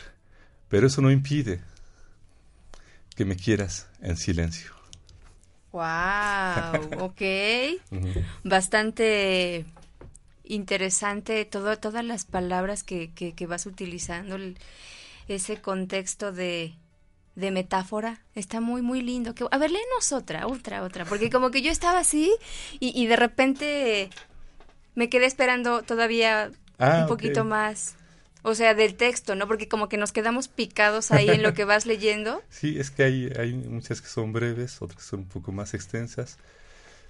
[0.69, 1.61] pero eso no impide
[3.17, 4.73] que me quieras en silencio.
[5.73, 7.23] Wow, ok.
[8.45, 9.65] Bastante
[10.45, 14.39] interesante todo, todas las palabras que, que, vas utilizando,
[15.29, 16.75] ese contexto de,
[17.39, 19.35] de metáfora, está muy, muy lindo.
[19.35, 22.33] Que, a ver, léenos otra, otra, otra, porque como que yo estaba así
[22.81, 24.11] y, y de repente
[24.97, 27.95] me quedé esperando todavía ah, un poquito más.
[28.43, 29.47] O sea, del texto, ¿no?
[29.47, 32.43] Porque como que nos quedamos picados ahí en lo que vas leyendo.
[32.51, 35.75] Sí, es que hay, hay muchas que son breves, otras que son un poco más
[35.75, 36.39] extensas.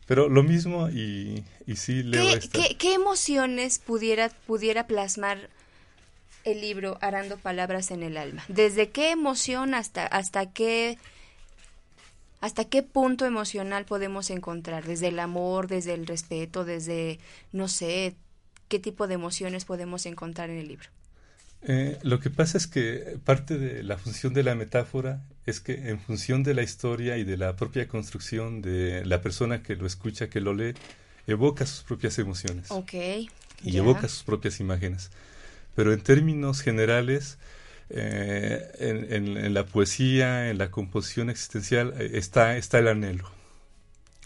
[0.07, 5.51] Pero lo mismo y, y sí leo ¿Qué, ¿qué, emociones pudiera, pudiera plasmar
[6.53, 8.45] el libro Arando Palabras en el Alma?
[8.49, 10.99] ¿Desde qué emoción hasta, hasta qué...
[12.41, 14.85] ¿Hasta qué punto emocional podemos encontrar?
[14.85, 17.19] ¿Desde el amor, desde el respeto, desde,
[17.51, 18.15] no sé,
[18.69, 20.89] qué tipo de emociones podemos encontrar en el libro?
[21.63, 25.89] Eh, lo que pasa es que parte de la función de la metáfora es que
[25.89, 29.87] en función de la historia y de la propia construcción de la persona que lo
[29.87, 30.75] escucha, que lo lee,
[31.27, 32.71] evoca sus propias emociones.
[32.71, 32.95] Ok.
[33.65, 35.11] Y evoca sus propias imágenes.
[35.79, 37.39] Pero en términos generales,
[37.89, 43.31] eh, en, la poesía, en la composición existencial, eh, está, el anhelo.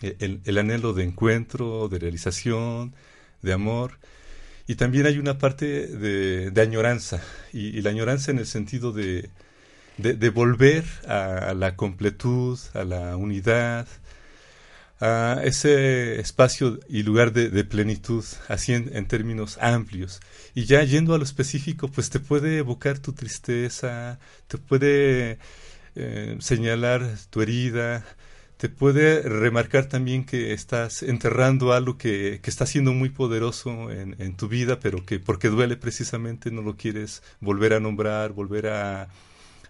[0.01, 2.95] el anhelo de encuentro, de realización,
[3.43, 3.99] de amor
[4.67, 7.21] y también hay una parte de, añoranza,
[7.53, 9.29] y, la añoranza en el sentido de,
[10.33, 13.87] volver a, la completud, a la unidad,
[15.03, 20.21] a ese espacio y lugar de, plenitud, así en, términos amplios.
[20.55, 25.39] Y ya yendo a lo específico, pues te puede evocar tu tristeza, te puede
[25.97, 28.05] eh, señalar tu herida,
[28.59, 34.15] te puede remarcar también que estás enterrando algo que, que está siendo muy poderoso en,
[34.21, 38.69] en, tu vida, pero que porque duele precisamente no lo quieres volver a nombrar, volver
[38.69, 39.09] a,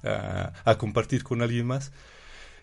[0.02, 1.92] a, compartir con alguien más.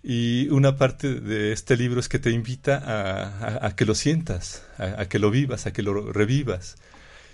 [0.04, 4.64] Y una parte de este libro es que te invita a, a que lo sientas,
[4.78, 6.78] a, que lo vivas, a que lo revivas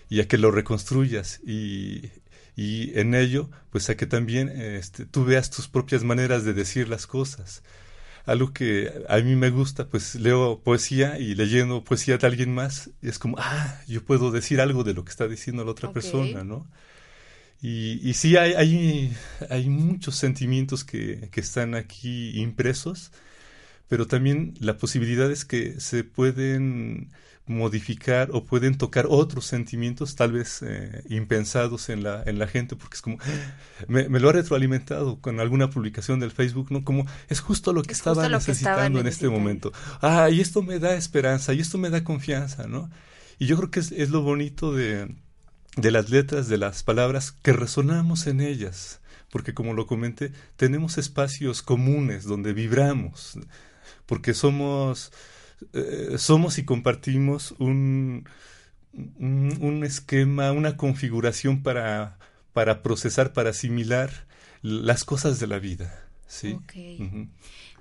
[0.09, 1.41] y a que lo reconstruyas.
[1.45, 2.11] Y,
[2.55, 6.89] y en ello, pues a que también este, tú veas tus propias maneras de decir
[6.89, 7.61] las cosas
[8.25, 12.89] algo que a mí me gusta, pues leo poesía y leyendo poesía de alguien más,
[13.01, 16.43] es como, ah, yo puedo decir algo de lo que está diciendo la otra persona,
[16.43, 16.67] ¿no?
[17.65, 19.17] Y, y sí, hay, hay,
[19.49, 23.11] hay muchos sentimientos que, que están aquí impresos,
[23.87, 27.11] pero también la posibilidad es que se pueden
[27.47, 32.75] modificar o pueden tocar otros sentimientos tal vez eh, impensados en la, en la gente,
[32.75, 33.17] porque es como,
[33.87, 36.83] me, lo ha retroalimentado con alguna publicación del Facebook, ¿no?
[36.83, 39.73] Como es justo lo que estaba necesitando en este momento.
[40.03, 42.91] Ah, y esto me da esperanza, y esto me da confianza, ¿no?
[43.39, 45.15] Y yo creo que es, es lo bonito de,
[45.75, 50.97] de las letras, de las palabras, que resonamos en ellas, porque como lo comenté, tenemos
[50.97, 53.37] espacios comunes donde vibramos,
[54.05, 55.11] porque somos
[55.73, 58.27] eh, somos y compartimos un,
[58.93, 62.17] un, esquema, una configuración para,
[62.53, 64.11] para procesar, para asimilar
[64.61, 66.07] las cosas de la vida.
[66.27, 66.57] ¿sí?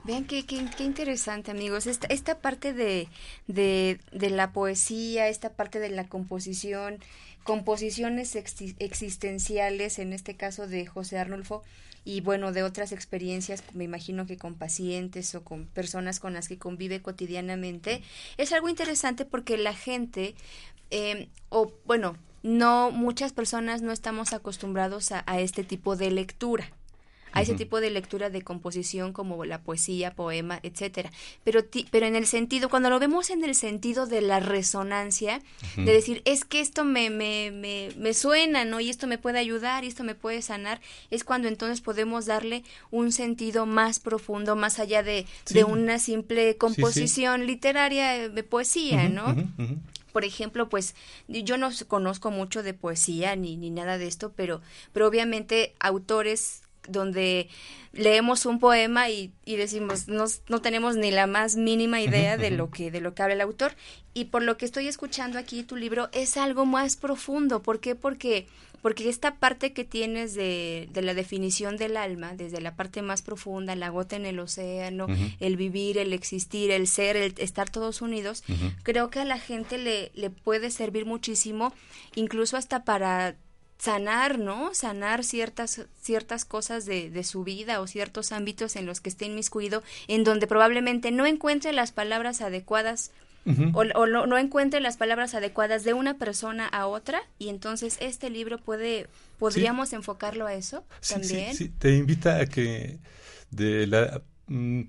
[0.04, 1.86] Vean qué, qué, interesante, amigos.
[1.86, 3.08] Esta, esta parte de,
[3.46, 6.98] de, de, la poesía, esta parte de la composición,
[7.44, 11.62] composiciones existenciales, en este caso de José Arnulfo,
[12.04, 16.48] y bueno, de otras experiencias, me imagino que con pacientes o con personas con las
[16.48, 18.02] que convive cotidianamente,
[18.36, 20.34] es algo interesante porque la gente,
[20.90, 26.70] eh, o bueno, no, muchas personas no estamos acostumbrados a este tipo de lectura
[27.34, 31.10] a ese tipo de lectura de composición como la poesía, poema, etcétera.
[31.42, 35.42] Pero, pero en el sentido, cuando lo vemos en el sentido de la resonancia,
[35.76, 38.80] de decir, es que esto me, me, me, me suena, ¿no?
[38.80, 42.62] Y esto me puede ayudar, y esto me puede sanar, es cuando entonces podemos darle
[42.90, 49.34] un sentido más profundo, más allá de, de una simple composición literaria de poesía, ¿no?
[50.14, 50.94] por ejemplo, pues
[51.26, 54.60] yo no conozco mucho de poesía ni, ni nada de esto, pero,
[54.92, 57.48] pero obviamente autores donde
[57.92, 62.50] leemos un poema y, y decimos no, no, tenemos ni la más mínima idea de
[62.50, 63.74] lo que de lo que habla el autor.
[64.12, 67.62] Y por lo que estoy escuchando aquí tu libro es algo más profundo.
[67.62, 67.94] ¿por qué?
[67.94, 68.46] porque
[68.84, 73.22] porque esta parte que tienes de, de la definición del alma desde la parte más
[73.22, 75.06] profunda la gota en el océano
[75.40, 78.44] el vivir el existir el ser el estar todos unidos
[78.82, 81.72] creo que a la gente le le puede servir muchísimo
[82.14, 83.36] incluso hasta para
[83.78, 84.74] sanar, ¿no?
[84.74, 89.26] Sanar ciertas, ciertas cosas de, de, su vida o ciertos ámbitos en los que esté
[89.26, 93.10] inmiscuido, en donde probablemente no encuentre las palabras adecuadas
[93.74, 98.30] o, no, no, encuentre las palabras adecuadas de una persona a otra y entonces este
[98.30, 99.06] libro puede,
[99.38, 101.54] podríamos enfocarlo a eso también.
[101.54, 102.98] Sí, te invita a que
[103.50, 104.22] de la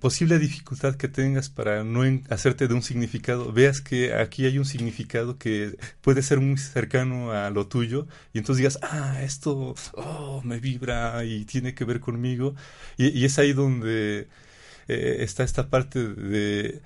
[0.02, 4.65] posible dificultad que tengas para no hacerte de un significado, veas que aquí hay un
[4.65, 10.41] significado que puede ser muy cercano a lo tuyo y entonces digas, ah, esto oh,
[10.44, 12.56] me vibra y tiene que ver conmigo.
[12.98, 14.28] Y, es ahí donde
[14.88, 16.82] eh, está esta parte de,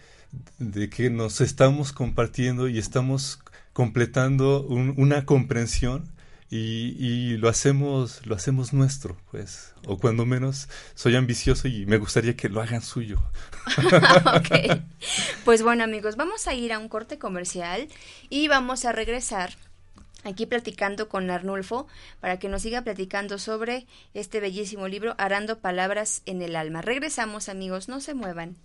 [0.60, 3.39] de, que nos estamos compartiendo y estamos
[3.73, 6.03] completando una comprensión
[6.51, 12.35] y, lo hacemos lo hacemos nuestro pues o cuando menos soy ambicioso y me gustaría
[12.35, 13.21] que lo hagan suyo
[15.45, 17.88] pues bueno amigos vamos a ir a un corte comercial
[18.29, 19.51] y vamos a regresar
[20.23, 21.88] aquí platicando con Arnulfo
[22.19, 26.81] para que nos siga platicando sobre este bellísimo libro Arando Palabras en el Alma.
[26.81, 28.57] Regresamos amigos, no se muevan.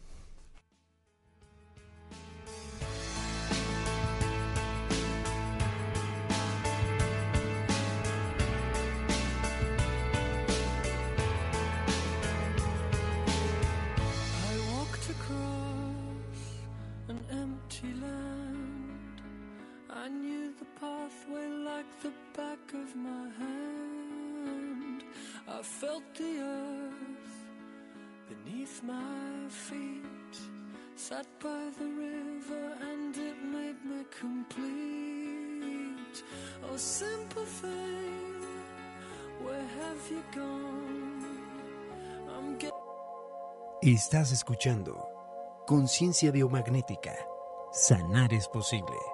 [20.80, 25.02] Pathway like the back of my hand.
[25.48, 27.36] I felt the earth
[28.28, 30.36] beneath my feet.
[30.96, 34.64] Sat by the river and it made me complete.
[36.64, 38.42] Oh, simple thing,
[39.42, 41.24] where have you gone?
[42.36, 42.58] I'm
[43.82, 45.08] Estás escuchando
[45.66, 47.14] Conciencia Biomagnética.
[47.72, 49.13] Sanar es posible.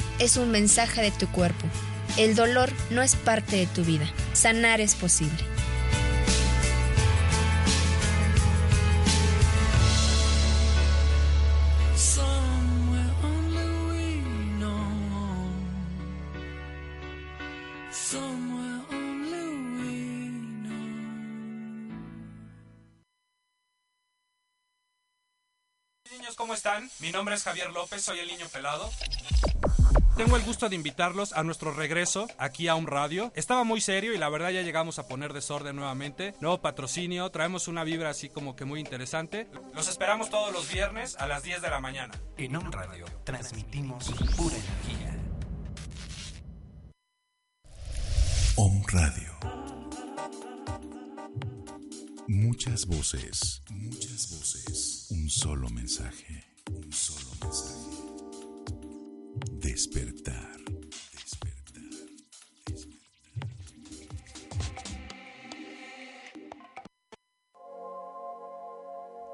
[0.21, 1.65] es un mensaje de tu cuerpo.
[2.15, 4.05] El dolor no es parte de tu vida.
[4.33, 5.43] Sanar es posible.
[26.35, 26.89] ¿cómo están?
[26.99, 28.89] Mi nombre es Javier López, soy el niño pelado.
[30.21, 33.31] Tengo el gusto de invitarlos a nuestro regreso aquí a un radio.
[33.35, 36.35] Estaba muy serio y la verdad ya llegamos a poner desorden nuevamente.
[36.39, 39.47] Nuevo patrocinio, traemos una vibra así como que muy interesante.
[39.73, 42.13] Los esperamos todos los viernes a las 10 de la mañana.
[42.37, 45.17] En un radio transmitimos pura energía.
[48.57, 49.31] Om Radio.
[52.27, 55.07] Muchas voces, muchas voces.
[55.09, 57.80] Un solo mensaje, un solo mensaje.
[59.49, 60.57] Despertar.
[61.13, 61.83] Despertar.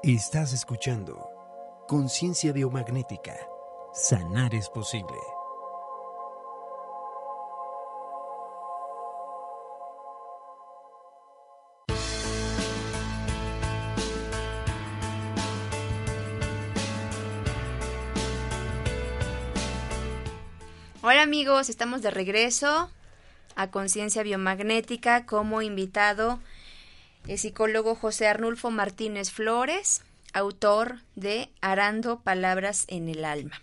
[0.02, 1.28] Estás escuchando
[1.88, 3.36] Conciencia Biomagnética.
[3.92, 5.37] Sanar es posible.
[21.28, 22.90] Amigos, estamos de regreso
[23.54, 26.40] a Conciencia Biomagnética como invitado
[27.26, 30.00] el psicólogo José Arnulfo Martínez Flores,
[30.32, 33.60] autor de Arando Palabras en el Alma.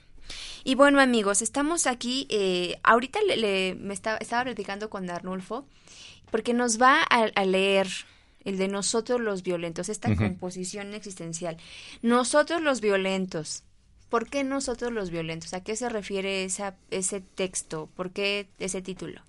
[0.64, 5.66] Y bueno amigos, estamos aquí, eh, ahorita le, me estaba, platicando con Arnulfo,
[6.30, 7.88] porque nos va a, leer
[8.44, 11.58] el de nosotros los violentos, esta composición existencial.
[12.04, 13.64] Nosotros los violentos,
[14.10, 15.54] ¿Por qué nosotros los violentos?
[15.54, 17.90] ¿A qué se refiere esa, ese texto?
[17.96, 19.22] ¿Por qué ese título?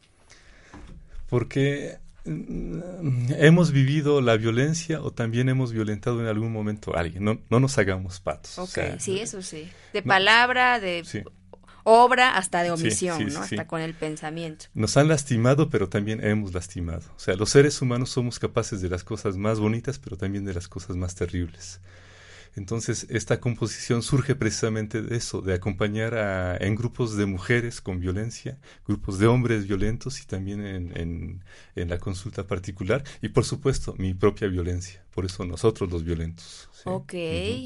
[1.29, 7.25] Porque mm, hemos vivido la violencia o también hemos violentado en algún momento a alguien.
[7.25, 8.59] No, no nos hagamos patos.
[8.59, 9.69] Ok, sí, eso sí.
[9.93, 11.03] De palabra, de
[11.89, 13.41] obra, hasta de omisión, ¿no?
[13.41, 14.67] Hasta con el pensamiento.
[14.75, 17.03] Nos han lastimado, pero también hemos lastimado.
[17.17, 20.53] O sea, los seres humanos somos capaces de las cosas más bonitas, pero también de
[20.53, 21.81] las cosas más terribles.
[22.57, 28.01] Entonces, esta composición surge precisamente de eso, de acompañar a, en grupos de mujeres con
[28.01, 31.43] violencia, grupos de hombres violentos y también en,
[31.75, 35.05] en, la consulta particular y, por supuesto, mi propia violencia.
[35.15, 36.71] Por eso nosotros los violentos.
[36.85, 37.13] Ok,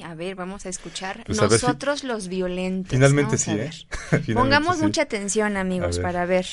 [0.04, 1.22] a ver, vamos a escuchar.
[1.24, 2.90] Pues nosotros los violentos.
[2.90, 3.70] Finalmente sí, ¿eh?
[4.34, 6.46] Pongamos mucha atención, amigos, para ver.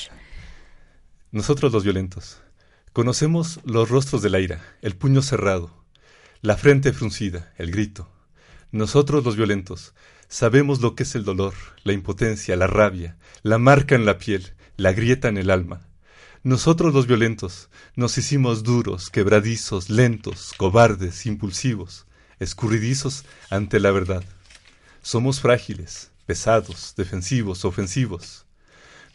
[1.32, 2.40] Nosotros los violentos.
[2.92, 5.84] Conocemos los rostros de la ira, el puño cerrado,
[6.40, 8.08] la frente fruncida, el grito
[8.70, 9.94] nosotros los violentos
[10.28, 11.54] sabemos lo que es el dolor,
[11.84, 15.80] la impotencia, la rabia, la marca en la piel, la grieta en el alma.
[16.42, 22.06] Nosotros los violentos nos hicimos duros, quebradizos, lentos, cobardes, impulsivos,
[22.40, 24.22] escurridizos ante la verdad.
[25.00, 28.44] Somos frágiles, pesados, defensivos, ofensivos.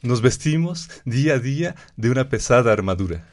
[0.01, 3.29] Nos vestimos día a día de una pesada armadura.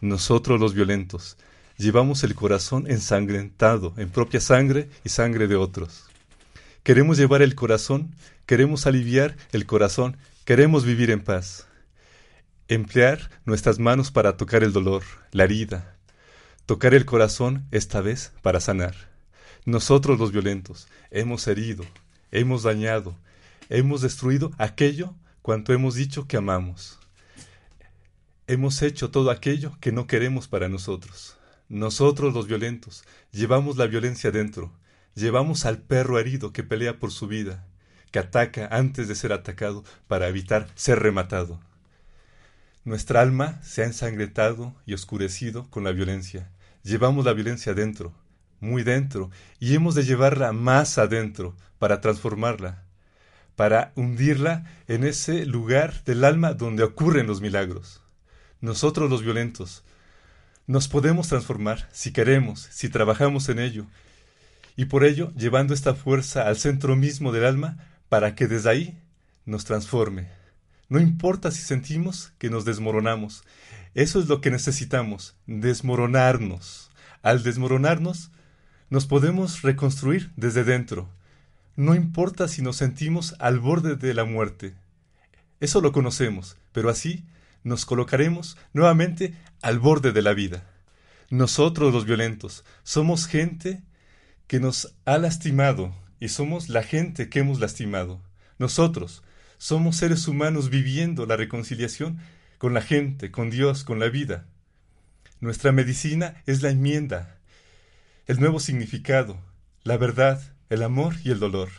[0.00, 1.36] Nosotros los violentos
[1.78, 6.04] llevamos el corazón ensangrentado en propia sangre y sangre de otros.
[6.82, 8.14] Queremos llevar el corazón,
[8.46, 11.66] queremos aliviar el corazón, queremos vivir en paz.
[12.68, 15.02] Emplear nuestras manos para tocar el dolor,
[15.32, 15.96] la herida.
[16.64, 18.94] Tocar el corazón, esta vez, para sanar.
[19.64, 21.84] Nosotros los violentos hemos herido,
[22.30, 23.16] hemos dañado,
[23.68, 26.98] hemos destruido aquello cuanto hemos dicho que amamos.
[28.46, 31.36] Hemos hecho todo aquello que no queremos para nosotros.
[31.68, 33.02] Nosotros los violentos
[33.32, 34.72] llevamos la violencia dentro,
[35.14, 37.66] llevamos al perro herido que pelea por su vida,
[38.12, 41.60] que ataca antes de ser atacado para evitar ser rematado.
[42.84, 46.52] Nuestra alma se ha ensangretado y oscurecido con la violencia.
[46.84, 48.14] Llevamos la violencia dentro,
[48.60, 52.84] muy dentro, y hemos de llevarla más adentro para transformarla,
[53.56, 58.02] para hundirla en ese lugar del alma donde ocurren los milagros.
[58.60, 59.82] Nosotros los violentos
[60.66, 63.86] nos podemos transformar si queremos, si trabajamos en ello,
[64.76, 68.98] y por ello llevando esta fuerza al centro mismo del alma para que desde ahí
[69.44, 70.28] nos transforme.
[70.88, 73.42] No importa si sentimos que nos desmoronamos,
[73.94, 76.90] eso es lo que necesitamos, desmoronarnos.
[77.22, 78.30] Al desmoronarnos,
[78.90, 81.08] nos podemos reconstruir desde dentro.
[81.76, 84.74] No importa si nos sentimos al borde de la muerte.
[85.60, 87.24] Eso lo conocemos, pero así
[87.66, 90.64] nos colocaremos nuevamente al borde de la vida.
[91.30, 93.82] Nosotros los violentos somos gente
[94.46, 98.22] que nos ha lastimado y somos la gente que hemos lastimado.
[98.60, 99.24] Nosotros
[99.58, 102.20] somos seres humanos viviendo la reconciliación
[102.58, 104.46] con la gente, con Dios, con la vida.
[105.40, 107.40] Nuestra medicina es la enmienda,
[108.26, 109.40] el nuevo significado,
[109.82, 110.40] la verdad,
[110.70, 111.70] el amor y el dolor.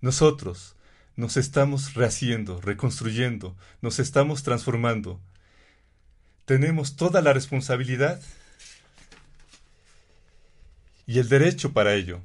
[0.00, 0.74] Nosotros,
[1.20, 5.20] nos estamos rehaciendo, reconstruyendo, nos estamos transformando.
[6.46, 8.22] Tenemos toda la responsabilidad
[11.06, 12.22] y el derecho para ello.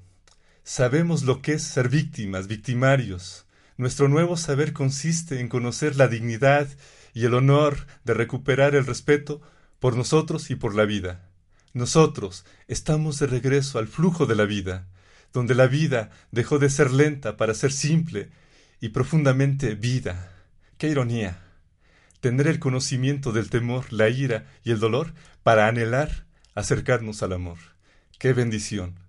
[0.64, 3.46] Sabemos lo que es ser víctimas, victimarios.
[3.76, 6.70] Nuestro nuevo saber consiste en conocer la dignidad
[7.14, 9.42] y el honor de recuperar el respeto
[9.82, 11.30] por nosotros y por la vida.
[11.74, 14.88] Nosotros estamos de regreso al flujo de la vida,
[15.34, 18.30] donde la vida dejó de ser lenta para ser simple
[18.86, 20.32] y profundamente vida.
[20.78, 21.42] ¡Qué ironía!
[22.20, 27.58] Tener el conocimiento del temor, la ira y el dolor para anhelar acercarnos al amor.
[28.20, 29.00] ¡Qué bendición!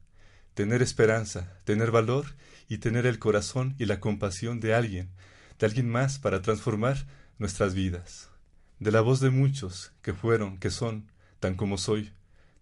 [0.55, 2.24] Tener esperanza, tener valor
[2.70, 5.11] y tener el corazón y la compasión de alguien,
[5.59, 7.07] de alguien más para transformar
[7.37, 8.31] nuestras vidas.
[8.79, 12.14] De la voz de muchos que fueron, que son, tan como soy,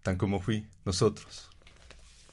[0.03, 1.49] tan como fui, nosotros.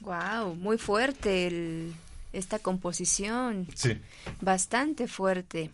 [0.01, 1.93] Wow, muy fuerte el,
[2.33, 3.67] esta composición.
[3.75, 4.01] Sí.
[4.41, 5.71] Bastante fuerte.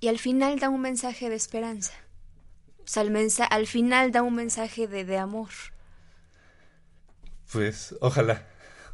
[0.00, 1.92] Y al final da un mensaje de esperanza.
[2.78, 3.02] O sea,
[3.44, 5.50] al, final da un mensaje de, de amor.
[7.52, 8.46] Pues, ojalá,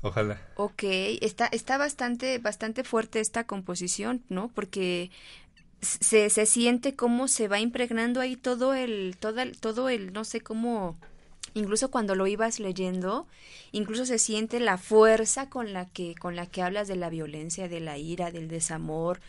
[0.03, 0.41] ojalá.
[0.57, 0.83] Ok,
[1.21, 4.49] está, está bastante, bastante fuerte esta composición, ¿no?
[4.49, 5.13] Porque
[5.81, 10.25] se, se siente cómo se va impregnando ahí todo el, todo el, todo el, no
[10.25, 10.99] sé cómo
[11.55, 13.27] incluso cuando lo ibas leyendo,
[13.73, 17.69] incluso se siente la fuerza con la que con la que hablas de la violencia,
[17.69, 19.21] de la ira, del desamor,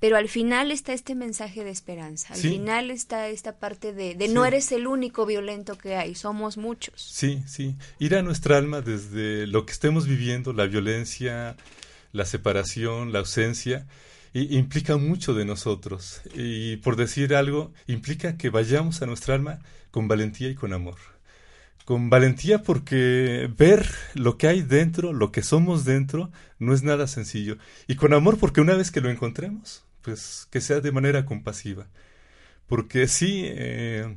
[0.00, 2.34] pero al final está este mensaje de esperanza.
[2.34, 6.56] Al final está esta parte de, de no eres el único violento que hay, somos
[6.56, 7.00] muchos.
[7.00, 7.76] Sí, sí.
[7.98, 11.56] Ir a nuestra alma desde lo que estemos viviendo, la violencia,
[12.12, 13.86] la separación, la ausencia,
[14.32, 16.20] y implica mucho de nosotros.
[16.34, 19.60] Y por decir algo, implica que vayamos a nuestra alma
[19.90, 21.13] con valentía y con amor.
[21.84, 27.06] Con valentía porque ver lo que hay dentro, lo que somos dentro, no es nada
[27.06, 27.58] sencillo.
[27.86, 31.86] Y con amor porque una vez que lo encontremos, pues que sea de manera compasiva.
[32.66, 34.16] Porque sí, eh,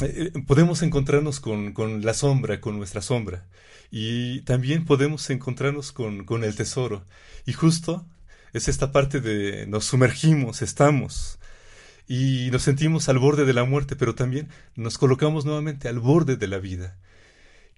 [0.00, 3.46] eh, podemos encontrarnos con, con, la sombra, con nuestra sombra.
[3.90, 7.04] Y también podemos encontrarnos con, con el tesoro.
[7.46, 8.06] Y justo
[8.52, 11.39] es esta parte de nos sumergimos, estamos
[12.10, 16.36] y nos sentimos al borde de la muerte, pero también nos colocamos nuevamente al borde
[16.36, 16.98] de la vida.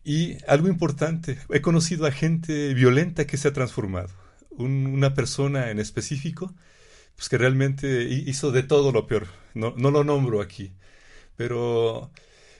[0.05, 4.09] Y algo importante, he conocido a gente violenta que se ha transformado.
[4.57, 6.55] una persona en específico,
[7.15, 9.27] pues que realmente hizo de todo lo peor.
[9.53, 10.73] No, no lo nombro aquí,
[11.37, 12.11] pero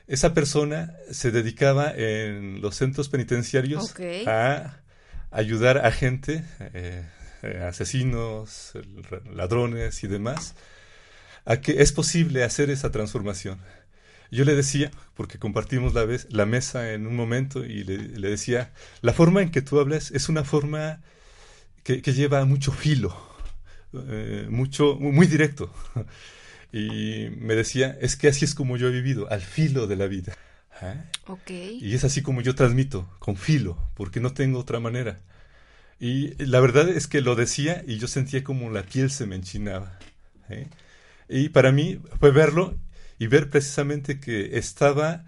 [0.07, 3.95] esa persona se dedicaba en los centros penitenciarios
[4.27, 4.83] a
[5.31, 6.45] ayudar a gente,
[6.75, 7.03] eh,
[7.43, 8.73] eh, asesinos,
[9.35, 10.55] ladrones y demás,
[11.45, 13.59] a que es posible hacer esa transformación.
[14.31, 18.73] Yo le decía, porque compartimos la, vez, la mesa en un momento, y le, decía,
[19.03, 21.03] la forma en que tú hablas es una forma
[21.83, 23.15] que, lleva mucho filo,
[23.93, 25.73] eh, mucho, muy directo.
[26.75, 30.07] Y me decía, es que así es como yo he vivido, al filo de la
[30.07, 30.35] vida.
[30.81, 31.05] ¿Ah?
[31.47, 35.21] Y es así como yo transmito, con filo, porque no tengo otra manera.
[36.01, 39.37] Y la verdad es que lo decía y yo sentía como la piel se me
[39.37, 39.99] enchinaba.
[40.49, 40.67] ¿eh?
[41.33, 42.79] Y para mí fue verlo
[43.19, 45.25] y ver precisamente que estaba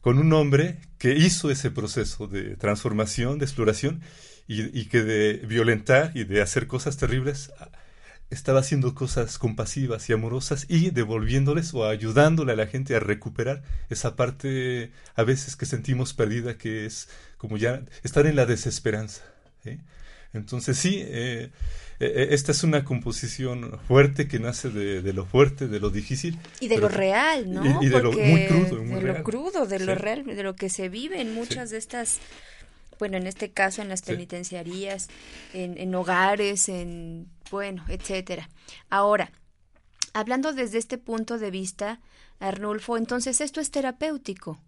[0.00, 4.02] con un hombre que hizo ese proceso de transformación, de exploración,
[4.46, 7.52] y, que de violentar y de hacer cosas terribles
[8.30, 13.62] estaba haciendo cosas compasivas y amorosas y devolviéndoles o ayudándole a la gente a recuperar
[13.90, 19.22] esa parte a veces que sentimos perdida, que es como ya estar en la desesperanza.
[19.64, 19.78] ¿eh?
[20.32, 21.50] Entonces sí, eh,
[22.00, 26.38] eh, esta es una composición fuerte que nace de, lo fuerte, de lo difícil.
[26.60, 27.82] Y de lo real, ¿no?
[27.82, 28.82] Y, de lo muy crudo.
[28.82, 32.18] de lo crudo, de lo real, de lo que se vive en muchas de estas,
[32.98, 35.08] bueno, en este caso en las penitenciarías,
[35.52, 38.48] en, en hogares, en, bueno, etcétera.
[38.88, 39.30] Ahora,
[40.14, 42.00] hablando desde este punto de vista,
[42.40, 44.58] Arnulfo, entonces esto es terapéutico.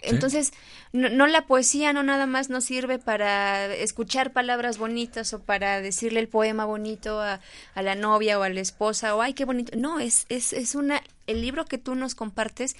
[0.00, 0.52] Entonces,
[0.92, 6.20] no, la poesía no nada más nos sirve para escuchar palabras bonitas o para decirle
[6.20, 7.40] el poema bonito a,
[7.74, 9.76] a, la novia o a la esposa o ay, qué bonito.
[9.76, 12.76] No, es, es, es una, el libro que tú nos compartes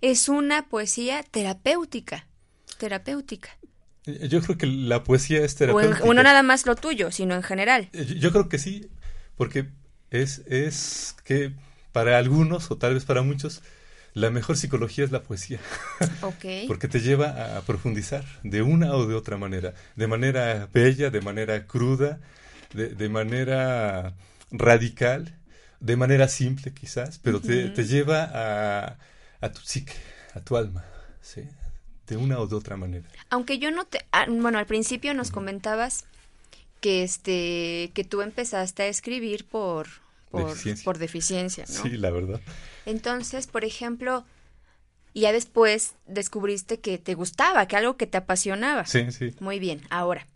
[0.00, 2.26] es una poesía terapéutica,
[2.78, 3.50] terapéutica.
[4.06, 6.04] Eh, yo creo que la poesía es terapéutica.
[6.04, 7.88] O, no nada más lo tuyo, sino en general.
[7.92, 8.88] Eh, yo creo que sí,
[9.36, 9.66] porque
[10.10, 11.52] es, es que
[11.92, 13.62] para algunos o tal vez para muchos,
[14.14, 15.60] la mejor psicología es la poesía.
[16.66, 21.20] Porque te lleva a profundizar de una o de otra manera, de manera bella, de
[21.20, 22.20] manera cruda,
[22.72, 24.14] de, manera
[24.50, 25.36] radical,
[25.80, 28.98] de manera simple quizás, pero te, lleva a,
[29.40, 29.94] a, tu psique,
[30.34, 30.84] a tu alma,
[31.20, 31.48] ¿sí?
[32.06, 33.08] de una o de otra manera.
[33.30, 34.04] Aunque yo no te...
[34.12, 36.04] Ah, bueno, al principio nos comentabas
[36.80, 39.86] que, este, que tú empezaste a escribir por
[40.30, 41.82] por deficiencia, por deficiencia ¿no?
[41.82, 42.40] Sí, la verdad.
[42.86, 44.24] Entonces, por ejemplo,
[45.14, 48.86] ya después descubriste que te gustaba, que algo que te apasionaba.
[48.86, 49.34] Sí, sí.
[49.40, 49.82] Muy bien.
[49.90, 50.26] Ahora,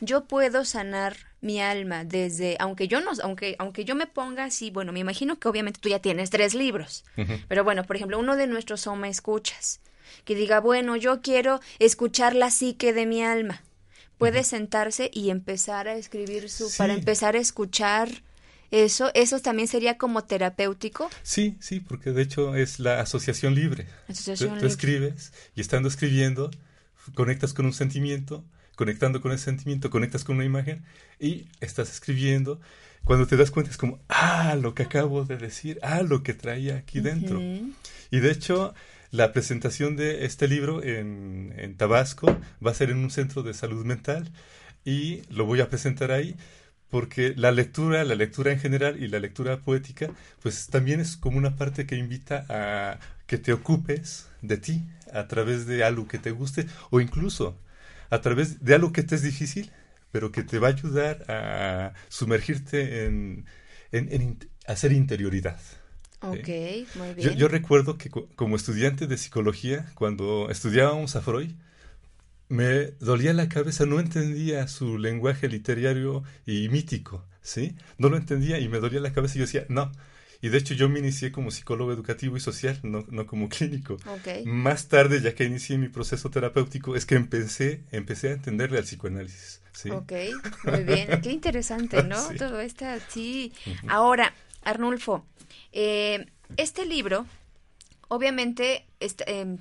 [0.00, 4.70] yo puedo sanar mi alma desde, aunque yo no, aunque, aunque yo me ponga así,
[4.70, 7.04] bueno, me imagino que obviamente tú ya tienes tres libros,
[7.48, 9.80] pero bueno, por ejemplo, uno de nuestros Soma Escuchas,
[10.24, 13.62] que diga, bueno, yo quiero escuchar la psique de mi alma.
[14.16, 18.22] Puede sentarse y empezar a escribir su, para empezar a escuchar
[18.70, 21.10] eso, eso también sería como terapéutico.
[21.22, 23.86] Sí, sí, porque de hecho es la asociación libre.
[24.08, 26.50] Asociación tú, escribes y estando escribiendo
[27.14, 28.44] conectas con un sentimiento,
[28.76, 30.84] conectando con ese sentimiento, conectas con una imagen
[31.20, 32.60] y estás escribiendo.
[33.04, 36.32] Cuando te das cuenta es como, ah, lo que acabo de decir, ah, lo que
[36.32, 37.40] traía aquí dentro.
[38.10, 38.74] Y de hecho,
[39.10, 42.26] la presentación de este libro en, en Tabasco
[42.64, 44.32] va a ser en un centro de salud mental
[44.84, 46.34] y lo voy a presentar ahí
[46.94, 51.36] porque la lectura, la lectura en general y la lectura poética, pues también es como
[51.38, 56.20] una parte que invita a que te ocupes de ti a través de algo que
[56.20, 57.58] te guste o incluso
[58.10, 59.72] a través de algo que te es difícil,
[60.12, 63.44] pero que te va a ayudar a sumergirte en,
[64.68, 65.58] hacer interioridad.
[66.20, 66.48] Ok,
[66.94, 67.34] muy bien.
[67.34, 71.50] Yo, recuerdo que como estudiante de psicología, cuando estudiábamos a Freud,
[72.48, 77.74] me dolía la cabeza, no entendía su lenguaje literario y mítico, ¿sí?
[77.98, 79.92] No lo entendía y me dolía la cabeza y yo decía, no.
[80.40, 83.94] Y de hecho yo me inicié como psicólogo educativo y social, no, no como clínico.
[83.94, 84.44] Ok.
[84.44, 88.84] Más tarde, ya que inicié mi proceso terapéutico, es que empecé, empecé a entenderle al
[88.84, 89.62] psicoanálisis.
[89.72, 89.90] ¿sí?
[89.90, 90.12] Ok,
[90.64, 91.20] muy bien.
[91.22, 92.16] Qué interesante, ¿no?
[92.28, 92.36] Sí.
[92.36, 93.52] Todo esto, sí.
[93.88, 95.24] Ahora, Arnulfo,
[95.72, 96.26] eh,
[96.56, 97.26] este libro,
[98.08, 99.58] obviamente, este, em,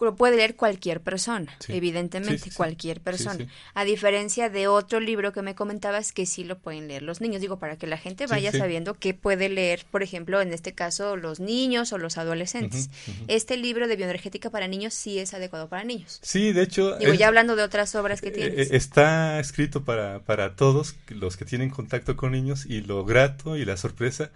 [0.00, 1.72] lo puede leer cualquier persona, Sí.
[1.72, 2.56] evidentemente, Sí, sí, sí.
[2.56, 3.46] cualquier persona.
[3.74, 7.40] A diferencia de otro libro que me comentabas que sí lo pueden leer los niños.
[7.40, 11.16] Digo, para que la gente vaya sabiendo qué puede leer, por ejemplo, en este caso,
[11.16, 12.90] los niños o los adolescentes.
[13.28, 16.18] Este libro de bioenergética para niños sí es adecuado para niños.
[16.22, 16.96] Sí, de hecho...
[16.98, 18.70] Digo, es- ya hablando de otras obras que Eh, tienes.
[18.72, 23.56] eh, Está escrito para, para todos los que tienen contacto con niños y lo grato
[23.56, 24.30] y la sorpresa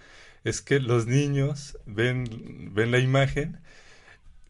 [0.44, 3.59] es que los niños ven, ven la imagen,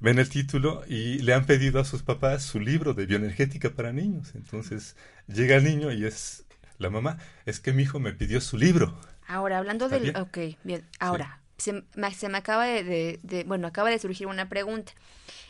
[0.00, 3.92] ven el título y le han pedido a sus papás su libro de bioenergética para
[3.92, 4.34] niños.
[4.34, 4.96] Entonces
[5.28, 6.44] llega el niño y es
[6.78, 8.98] la mamá, es que mi hijo me pidió su libro.
[9.26, 10.02] Ahora, hablando ¿Está del...
[10.02, 10.16] bien?
[10.16, 10.84] Ok, bien.
[10.98, 14.92] Ahora, se, me, se me acaba de, de- de- Bueno, acaba de surgir una pregunta.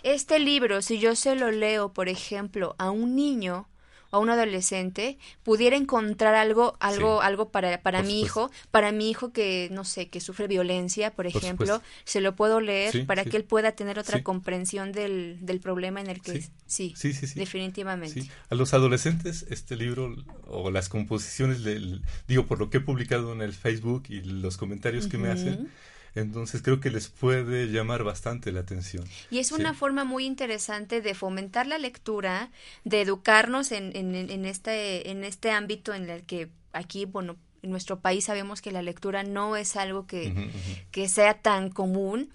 [0.03, 3.69] Este libro, si yo se lo leo, por ejemplo, a un niño
[4.11, 7.27] a un adolescente, pudiera encontrar algo, algo, Sí.
[7.27, 8.41] algo para, para Por mi supuesto.
[8.47, 11.87] hijo, para mi hijo que, no sé, que sufre violencia, por Por ejemplo, supuesto.
[12.05, 13.31] se lo puedo leer Sí, para sí.
[13.31, 16.41] que él pueda tener otra comprensión del, del problema en el que...
[16.67, 16.95] Sí.
[16.97, 18.31] Sí, Sí, definitivamente.
[18.51, 20.15] A los adolescentes este libro
[20.47, 24.57] o las composiciones, del, digo, por lo que he publicado en el Facebook y los
[24.57, 25.71] comentarios que me hacen,
[26.15, 29.05] entonces creo que les puede llamar bastante la atención.
[29.31, 29.55] Y es Sí.
[29.55, 32.51] una forma muy interesante de fomentar la lectura,
[32.85, 37.71] de educarnos en, en, en este, en este ámbito en el que aquí, bueno, en
[37.71, 40.51] nuestro país sabemos que la lectura no es algo que,
[40.93, 42.31] que sea tan común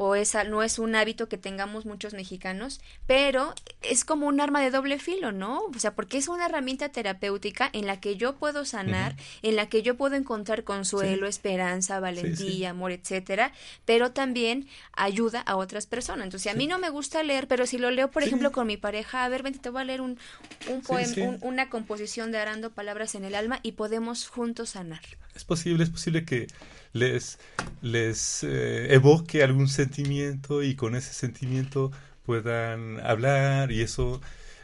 [0.00, 4.40] o es, a- no es un hábito que tengamos muchos mexicanos, pero es como un
[4.40, 5.62] arma de doble filo, ¿no?
[5.74, 9.68] O sea, porque es una herramienta terapéutica en la que yo puedo sanar, en la
[9.68, 13.52] que yo puedo encontrar consuelo, esperanza, valentía, amor, etcétera,
[13.84, 16.24] pero también ayuda a otras personas.
[16.26, 18.76] Entonces, a mí no me gusta leer, pero si lo leo, por ejemplo, con mi
[18.76, 20.16] pareja, a ver, vente, te voy a leer un,
[20.64, 25.00] un poema, un- una composición de Arando Palabras en el Alma y podemos juntos sanar.
[25.38, 26.48] Es posible, es posible que
[26.92, 27.38] les,
[27.80, 31.92] les eh, evoque algún sentimiento y con ese sentimiento
[32.26, 34.20] puedan hablar y eso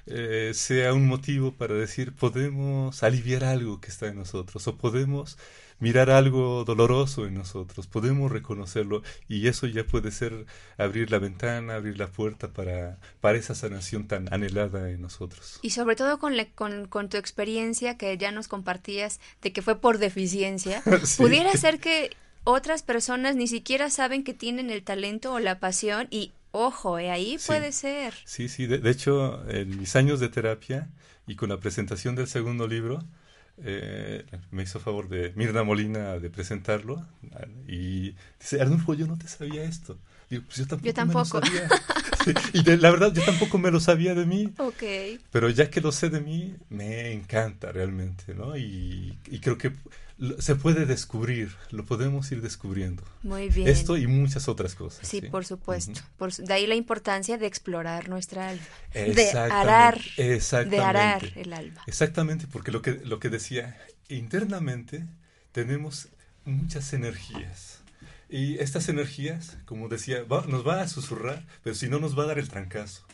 [0.06, 5.38] eh, sea un motivo para decir podemos aliviar algo que está en nosotros o podemos
[5.84, 10.46] mirar algo doloroso en nosotros, podemos reconocerlo y eso ya puede ser
[10.78, 15.58] abrir la ventana, abrir la puerta para, para esa sanación tan anhelada en nosotros.
[15.62, 19.60] Y sobre todo con, la- con, con tu experiencia que ya nos compartías de que
[19.62, 21.22] fue por deficiencia, Sí.
[21.22, 22.10] pudiera ser que
[22.44, 27.10] otras personas ni siquiera saben que tienen el talento o la pasión y ojo, eh,
[27.10, 27.46] ahí Sí.
[27.48, 28.14] puede ser.
[28.24, 30.88] Sí, sí, de, de hecho, en mis años de terapia
[31.26, 33.02] y con la presentación del segundo libro,
[33.58, 37.06] eh, me hizo favor de Mirna Molina de presentarlo
[37.68, 39.98] y dice, Arnulfo, yo no te sabía esto.
[40.34, 40.86] Digo, pues yo tampoco.
[40.86, 41.40] Yo tampoco.
[41.40, 41.68] Me lo sabía.
[42.24, 44.82] Sí, y de- la verdad, yo tampoco me lo sabía de mí, Ok.
[45.30, 48.56] pero ya que lo sé de mí, me encanta realmente, ¿no?
[48.56, 49.72] Y, y creo que
[50.38, 53.02] se puede descubrir, lo podemos ir descubriendo.
[53.24, 53.68] Muy bien.
[53.68, 55.06] Esto y muchas otras cosas.
[55.06, 55.90] Sí, por supuesto.
[55.92, 56.00] Ujú.
[56.16, 58.62] Por su- de ahí la importancia de explorar nuestra alma.
[58.94, 60.00] De Exactamente, arar.
[60.16, 60.80] De exactamente.
[60.84, 61.82] arar el alma.
[61.86, 63.76] Exactamente, porque lo que, lo que decía,
[64.08, 65.04] internamente
[65.52, 66.08] tenemos
[66.46, 67.73] muchas energías.
[68.34, 72.24] Y estas energías, como decía, va- nos va a susurrar, pero si no nos va
[72.24, 73.04] a dar el trancazo.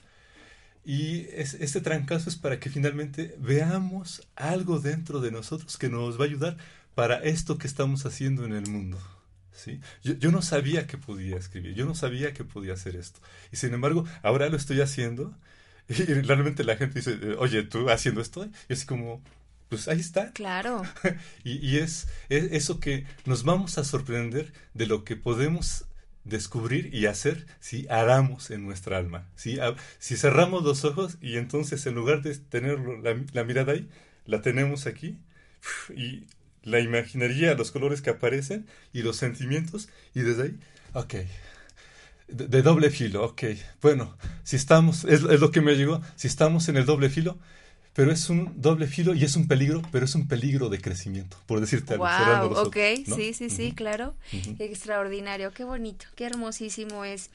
[0.85, 6.19] Y es, este trancazo es para que finalmente veamos algo dentro de nosotros que nos
[6.19, 6.57] va a ayudar
[6.95, 8.99] para esto que estamos haciendo en el mundo.
[9.53, 9.81] ¿sí?
[10.03, 13.21] Yo, yo no sabía que podía escribir, yo no sabía que podía hacer esto.
[13.53, 15.37] Y sin embargo, ahora lo estoy haciendo
[15.89, 18.49] y realmente la gente dice, eh, oye, ¿tú haciendo esto?
[18.71, 19.23] Y así como,
[19.71, 20.33] pues ahí está.
[20.33, 20.83] Claro.
[21.45, 25.87] Y, y es, es eso que nos vamos a sorprender de lo que podemos
[26.25, 29.27] descubrir y hacer si aramos en nuestra alma.
[29.37, 33.73] Si, a- si cerramos los ojos y entonces en lugar de tener la, la mirada
[33.73, 33.89] ahí,
[34.27, 35.17] la tenemos aquí
[35.95, 36.27] y
[36.63, 40.59] la imaginaría, los colores que aparecen y los sentimientos y desde ahí,
[40.95, 41.15] ok.
[42.29, 43.43] De, de doble filo, ok.
[43.83, 47.39] Bueno, si estamos, es, es lo que me llegó, si estamos en el doble filo,
[48.01, 51.37] pero es un doble filo y es un peligro, pero es un peligro de crecimiento,
[51.45, 52.07] por decirte algo.
[52.07, 53.17] Wow, ok, ojos, ¿no?
[53.17, 54.15] sí, sí, sí, claro.
[54.59, 57.29] Extraordinario, qué bonito, qué hermosísimo es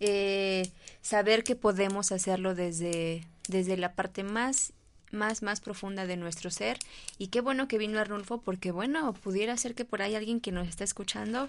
[0.00, 4.72] eh, saber que podemos hacerlo desde, desde la parte más,
[5.12, 6.80] más, más profunda de nuestro ser.
[7.18, 10.50] Y qué bueno que vino Arnulfo, porque bueno, pudiera ser que por ahí alguien que
[10.50, 11.48] nos está escuchando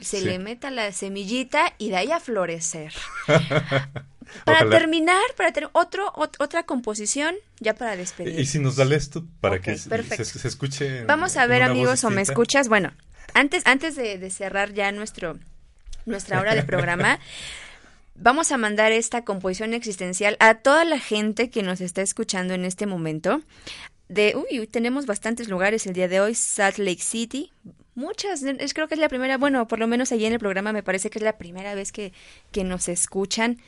[0.00, 0.24] se Sí.
[0.24, 2.92] le meta la semillita y de ahí a florecer.
[4.44, 4.78] Para Ojalá.
[4.78, 8.38] terminar, para tener otro, ot- otra composición, ya para despedir.
[8.38, 9.88] Y si nos da esto para que se-
[10.48, 11.04] escuche.
[11.04, 12.68] Vamos a ver, amigos, o me escuchas.
[12.68, 12.92] Bueno,
[13.34, 15.38] antes, antes de, cerrar ya nuestro,
[16.06, 17.18] nuestra hora de programa,
[18.14, 22.64] vamos a mandar esta composición existencial a toda la gente que nos está escuchando en
[22.64, 23.42] este momento.
[24.08, 27.52] De, uy, tenemos bastantes lugares el día de hoy, Salt Lake City,
[27.94, 30.72] muchas, es, creo que es la primera, bueno, por lo menos allí en el programa
[30.72, 32.12] me parece que es la primera vez que,
[32.52, 33.58] que nos escuchan.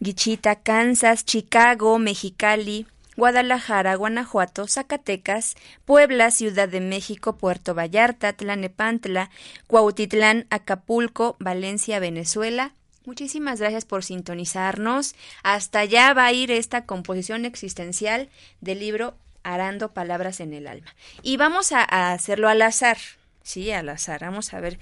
[0.00, 2.86] Guichita, Kansas, Chicago, Mexicali,
[3.16, 9.30] Guadalajara, Guanajuato, Zacatecas, Puebla, Ciudad de México, Puerto Vallarta, Tlanepantla,
[9.66, 12.74] Cuautitlán, Acapulco, Valencia, Venezuela.
[13.04, 15.14] Muchísimas gracias por sintonizarnos.
[15.42, 18.30] Hasta allá va a ir esta composición existencial
[18.60, 20.94] del libro Arando Palabras en el Alma.
[21.22, 22.96] Y vamos a, hacerlo al azar.
[23.42, 24.22] Sí, al azar.
[24.22, 24.78] Vamos a ver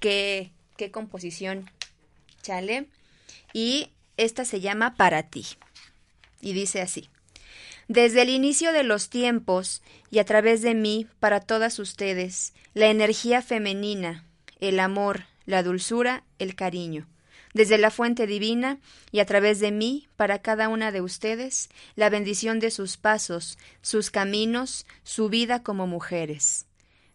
[0.00, 1.70] qué, qué composición
[2.42, 2.86] chale.
[3.54, 5.46] Y esta se llama Para ti.
[6.40, 7.08] Y dice así.
[7.88, 12.86] Desde el inicio de los tiempos y a través de mí, para todas ustedes, la
[12.86, 14.24] energía femenina,
[14.60, 17.08] el amor, la dulzura, el cariño.
[17.54, 18.78] Desde la fuente divina
[19.10, 23.58] y a través de mí, para cada una de ustedes, la bendición de sus pasos,
[23.82, 26.66] sus caminos, su vida como mujeres.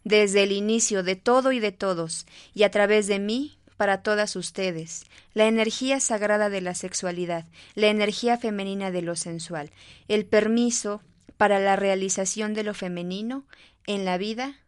[0.03, 4.35] Desde el inicio de todo y de todos, y a través de mí, para todas
[4.35, 9.71] ustedes, la energía sagrada de la sexualidad, la energía femenina de lo sensual,
[10.07, 11.01] el permiso
[11.37, 13.45] para la realización de lo femenino
[13.85, 14.59] en la vida,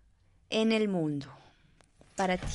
[0.49, 1.27] en el mundo.
[2.15, 2.47] Para ti.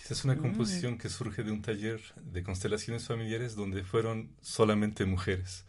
[0.00, 0.40] Esta es una mm.
[0.40, 5.66] composición que surge de un taller de constelaciones familiares donde fueron solamente mujeres.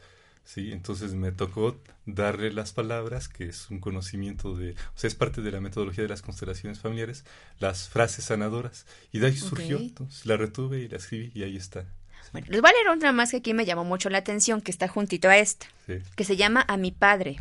[0.50, 0.72] ¿Sí?
[0.72, 5.42] Entonces me tocó darle las palabras, que es un conocimiento de, o sea, es parte
[5.42, 7.24] de la metodología de las constelaciones familiares,
[7.60, 8.88] las frases sanadoras.
[9.12, 11.86] Y de ahí surgió, entonces la retuve y la escribí y ahí está.
[12.32, 14.72] Bueno, les voy a leer otra más que aquí me llamó mucho la atención, que
[14.72, 15.68] está juntito a esta,
[16.16, 17.38] que se llama A mi padre.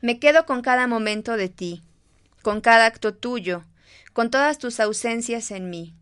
[0.00, 1.82] Me quedo con cada momento de ti,
[2.42, 3.64] con cada acto tuyo,
[4.12, 5.94] con todas tus ausencias en mí.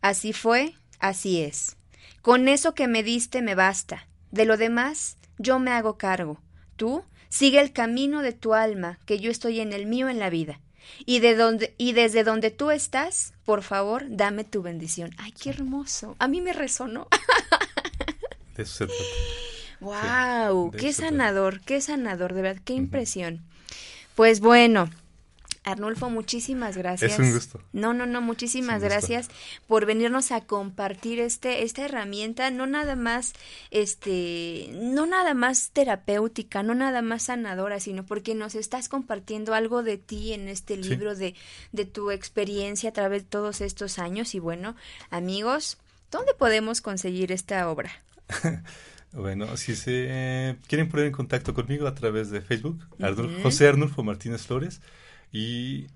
[0.00, 1.76] Así fue, así es.
[2.20, 4.07] Con eso que me diste me basta.
[4.30, 6.40] De lo demás, yo me hago cargo.
[6.76, 10.30] Tú sigue el camino de tu alma, que yo estoy en el mío en la
[10.30, 10.60] vida.
[11.04, 15.10] Y, de donde, y desde donde tú estás, por favor, dame tu bendición.
[15.18, 16.16] Ay, qué hermoso.
[16.18, 17.08] A mí me resonó.
[18.56, 19.02] De eso se trata.
[19.80, 23.44] Wow, qué sanador, qué sanador, de verdad, qué impresión.
[24.16, 24.90] Pues bueno,
[25.64, 27.12] Arnulfo, muchísimas gracias.
[27.12, 27.60] Es un gusto.
[27.72, 29.28] No, no, no, muchísimas gracias
[29.66, 33.34] por venirnos a compartir este esta herramienta, no nada más
[33.70, 39.82] este, no nada más terapéutica, no nada más sanadora, sino porque nos estás compartiendo algo
[39.82, 41.34] de ti en este libro de
[41.72, 44.76] de tu experiencia a través de todos estos años y bueno,
[45.10, 45.78] amigos,
[46.10, 47.90] ¿dónde podemos conseguir esta obra?
[49.12, 52.78] Bueno, si se quieren poner en contacto conmigo a través de Facebook,
[53.42, 54.82] José Arnulfo Martínez Flores,
[55.32, 55.86] y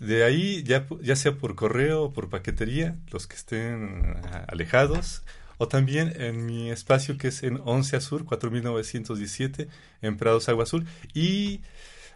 [0.00, 5.22] de ahí, ya, ya sea por correo o por paquetería, los que estén ah, alejados,
[5.58, 9.68] o también en mi espacio que es en 11 Azul, 4917,
[10.02, 11.60] en Prados Agua Azul, y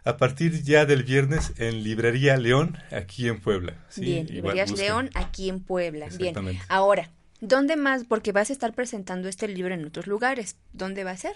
[0.05, 3.75] a partir ya del viernes en Librería León, aquí en Puebla.
[3.97, 6.09] Bien, Librerías León, aquí en Puebla.
[6.17, 6.35] Bien,
[6.69, 7.11] ahora,
[7.41, 8.05] ¿dónde más?
[8.05, 10.57] Porque vas a estar presentando este libro en otros lugares.
[10.73, 11.33] ¿Dónde va a ser?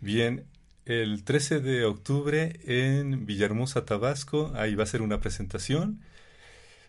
[0.00, 0.44] Bien,
[0.86, 4.52] el 13 de octubre en Villahermosa, Tabasco.
[4.54, 6.00] Ahí va a ser una presentación.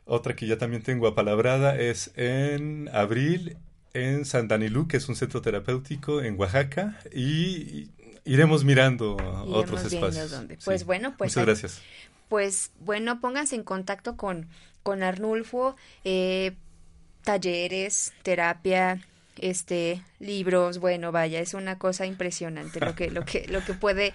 [0.06, 3.58] Otra que ya también tengo apalabrada es en abril
[3.94, 7.00] en San Danilú, que es un centro terapéutico en Oaxaca.
[7.14, 7.90] Y
[8.24, 9.18] iremos mirando
[9.48, 10.34] otros espacios.
[10.64, 11.32] Pues bueno, pues.
[11.32, 11.82] Muchas gracias.
[12.30, 14.48] Pues bueno, pónganse en contacto con,
[14.84, 15.76] con Arnulfo.
[16.04, 16.56] Eh,
[17.24, 19.02] talleres, terapia,
[19.42, 24.14] este libros, bueno, vaya, es una cosa impresionante lo que lo que lo que puede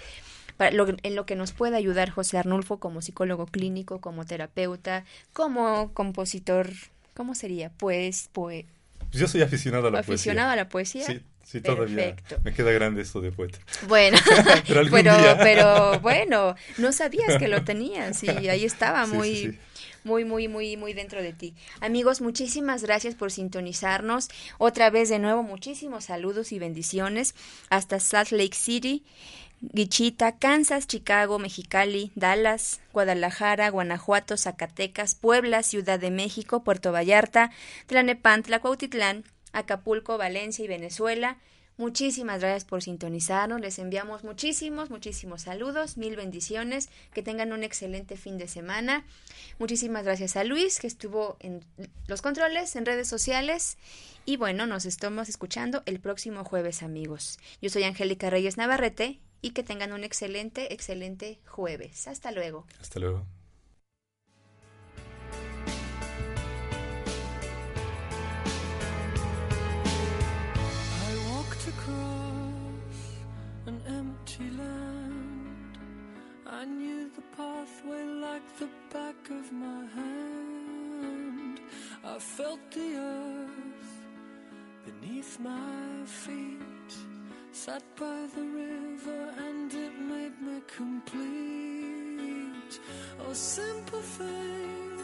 [0.58, 6.70] en lo que nos puede ayudar José Arnulfo como psicólogo clínico, como terapeuta, como compositor,
[7.14, 7.70] ¿cómo sería?
[7.78, 8.66] Pues, pues
[9.12, 10.14] yo soy aficionado a la poesía.
[10.14, 11.06] ¿Aficionado a la poesía?
[11.06, 13.58] Sí, sí, todavía me queda grande esto de poeta.
[13.86, 14.18] Bueno,
[14.90, 19.58] pero, pero, bueno, no sabías que lo tenías y ahí estaba muy
[20.04, 21.54] muy, muy, muy, muy dentro de ti.
[21.80, 24.28] Amigos, muchísimas gracias por sintonizarnos.
[24.58, 27.34] Otra vez de nuevo, muchísimos saludos y bendiciones
[27.70, 29.04] hasta Salt Lake City.
[29.60, 37.52] Guichita, Kansas, Chicago, Mexicali, Dallas, Guadalajara, Guanajuato, Zacatecas, Puebla, Ciudad de México, Puerto Vallarta,
[37.86, 39.22] Tlanepantla, Cuautitlán,
[39.52, 41.38] Acapulco, Valencia y Venezuela.
[41.76, 43.60] Muchísimas gracias por sintonizarnos.
[43.60, 46.88] Les enviamos muchísimos, muchísimos saludos, mil bendiciones.
[47.12, 49.04] Que tengan un excelente fin de semana.
[49.58, 51.64] Muchísimas gracias a Luis, que estuvo en
[52.06, 53.78] los controles, en redes sociales.
[54.24, 57.38] Y bueno, nos estamos escuchando el próximo jueves, amigos.
[57.60, 62.06] Yo soy Angélica Reyes Navarrete y que tengan un excelente, excelente jueves.
[62.06, 62.66] Hasta luego.
[62.80, 63.26] Hasta luego.
[76.62, 81.58] I knew the pathway like the back of my hand.
[82.04, 83.90] I felt the earth
[84.86, 86.92] beneath my feet.
[87.50, 91.20] Sat by the river and it made me complete.
[93.26, 95.02] Oh, simple thing,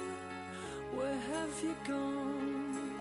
[0.94, 3.00] where have you gone?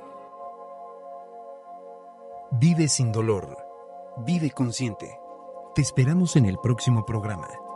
[2.53, 3.55] Vive sin dolor.
[4.25, 5.15] Vive consciente.
[5.75, 7.66] Te esperamos en el próximo programa.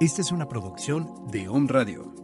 [0.00, 2.23] Esta es una producción de Home Radio.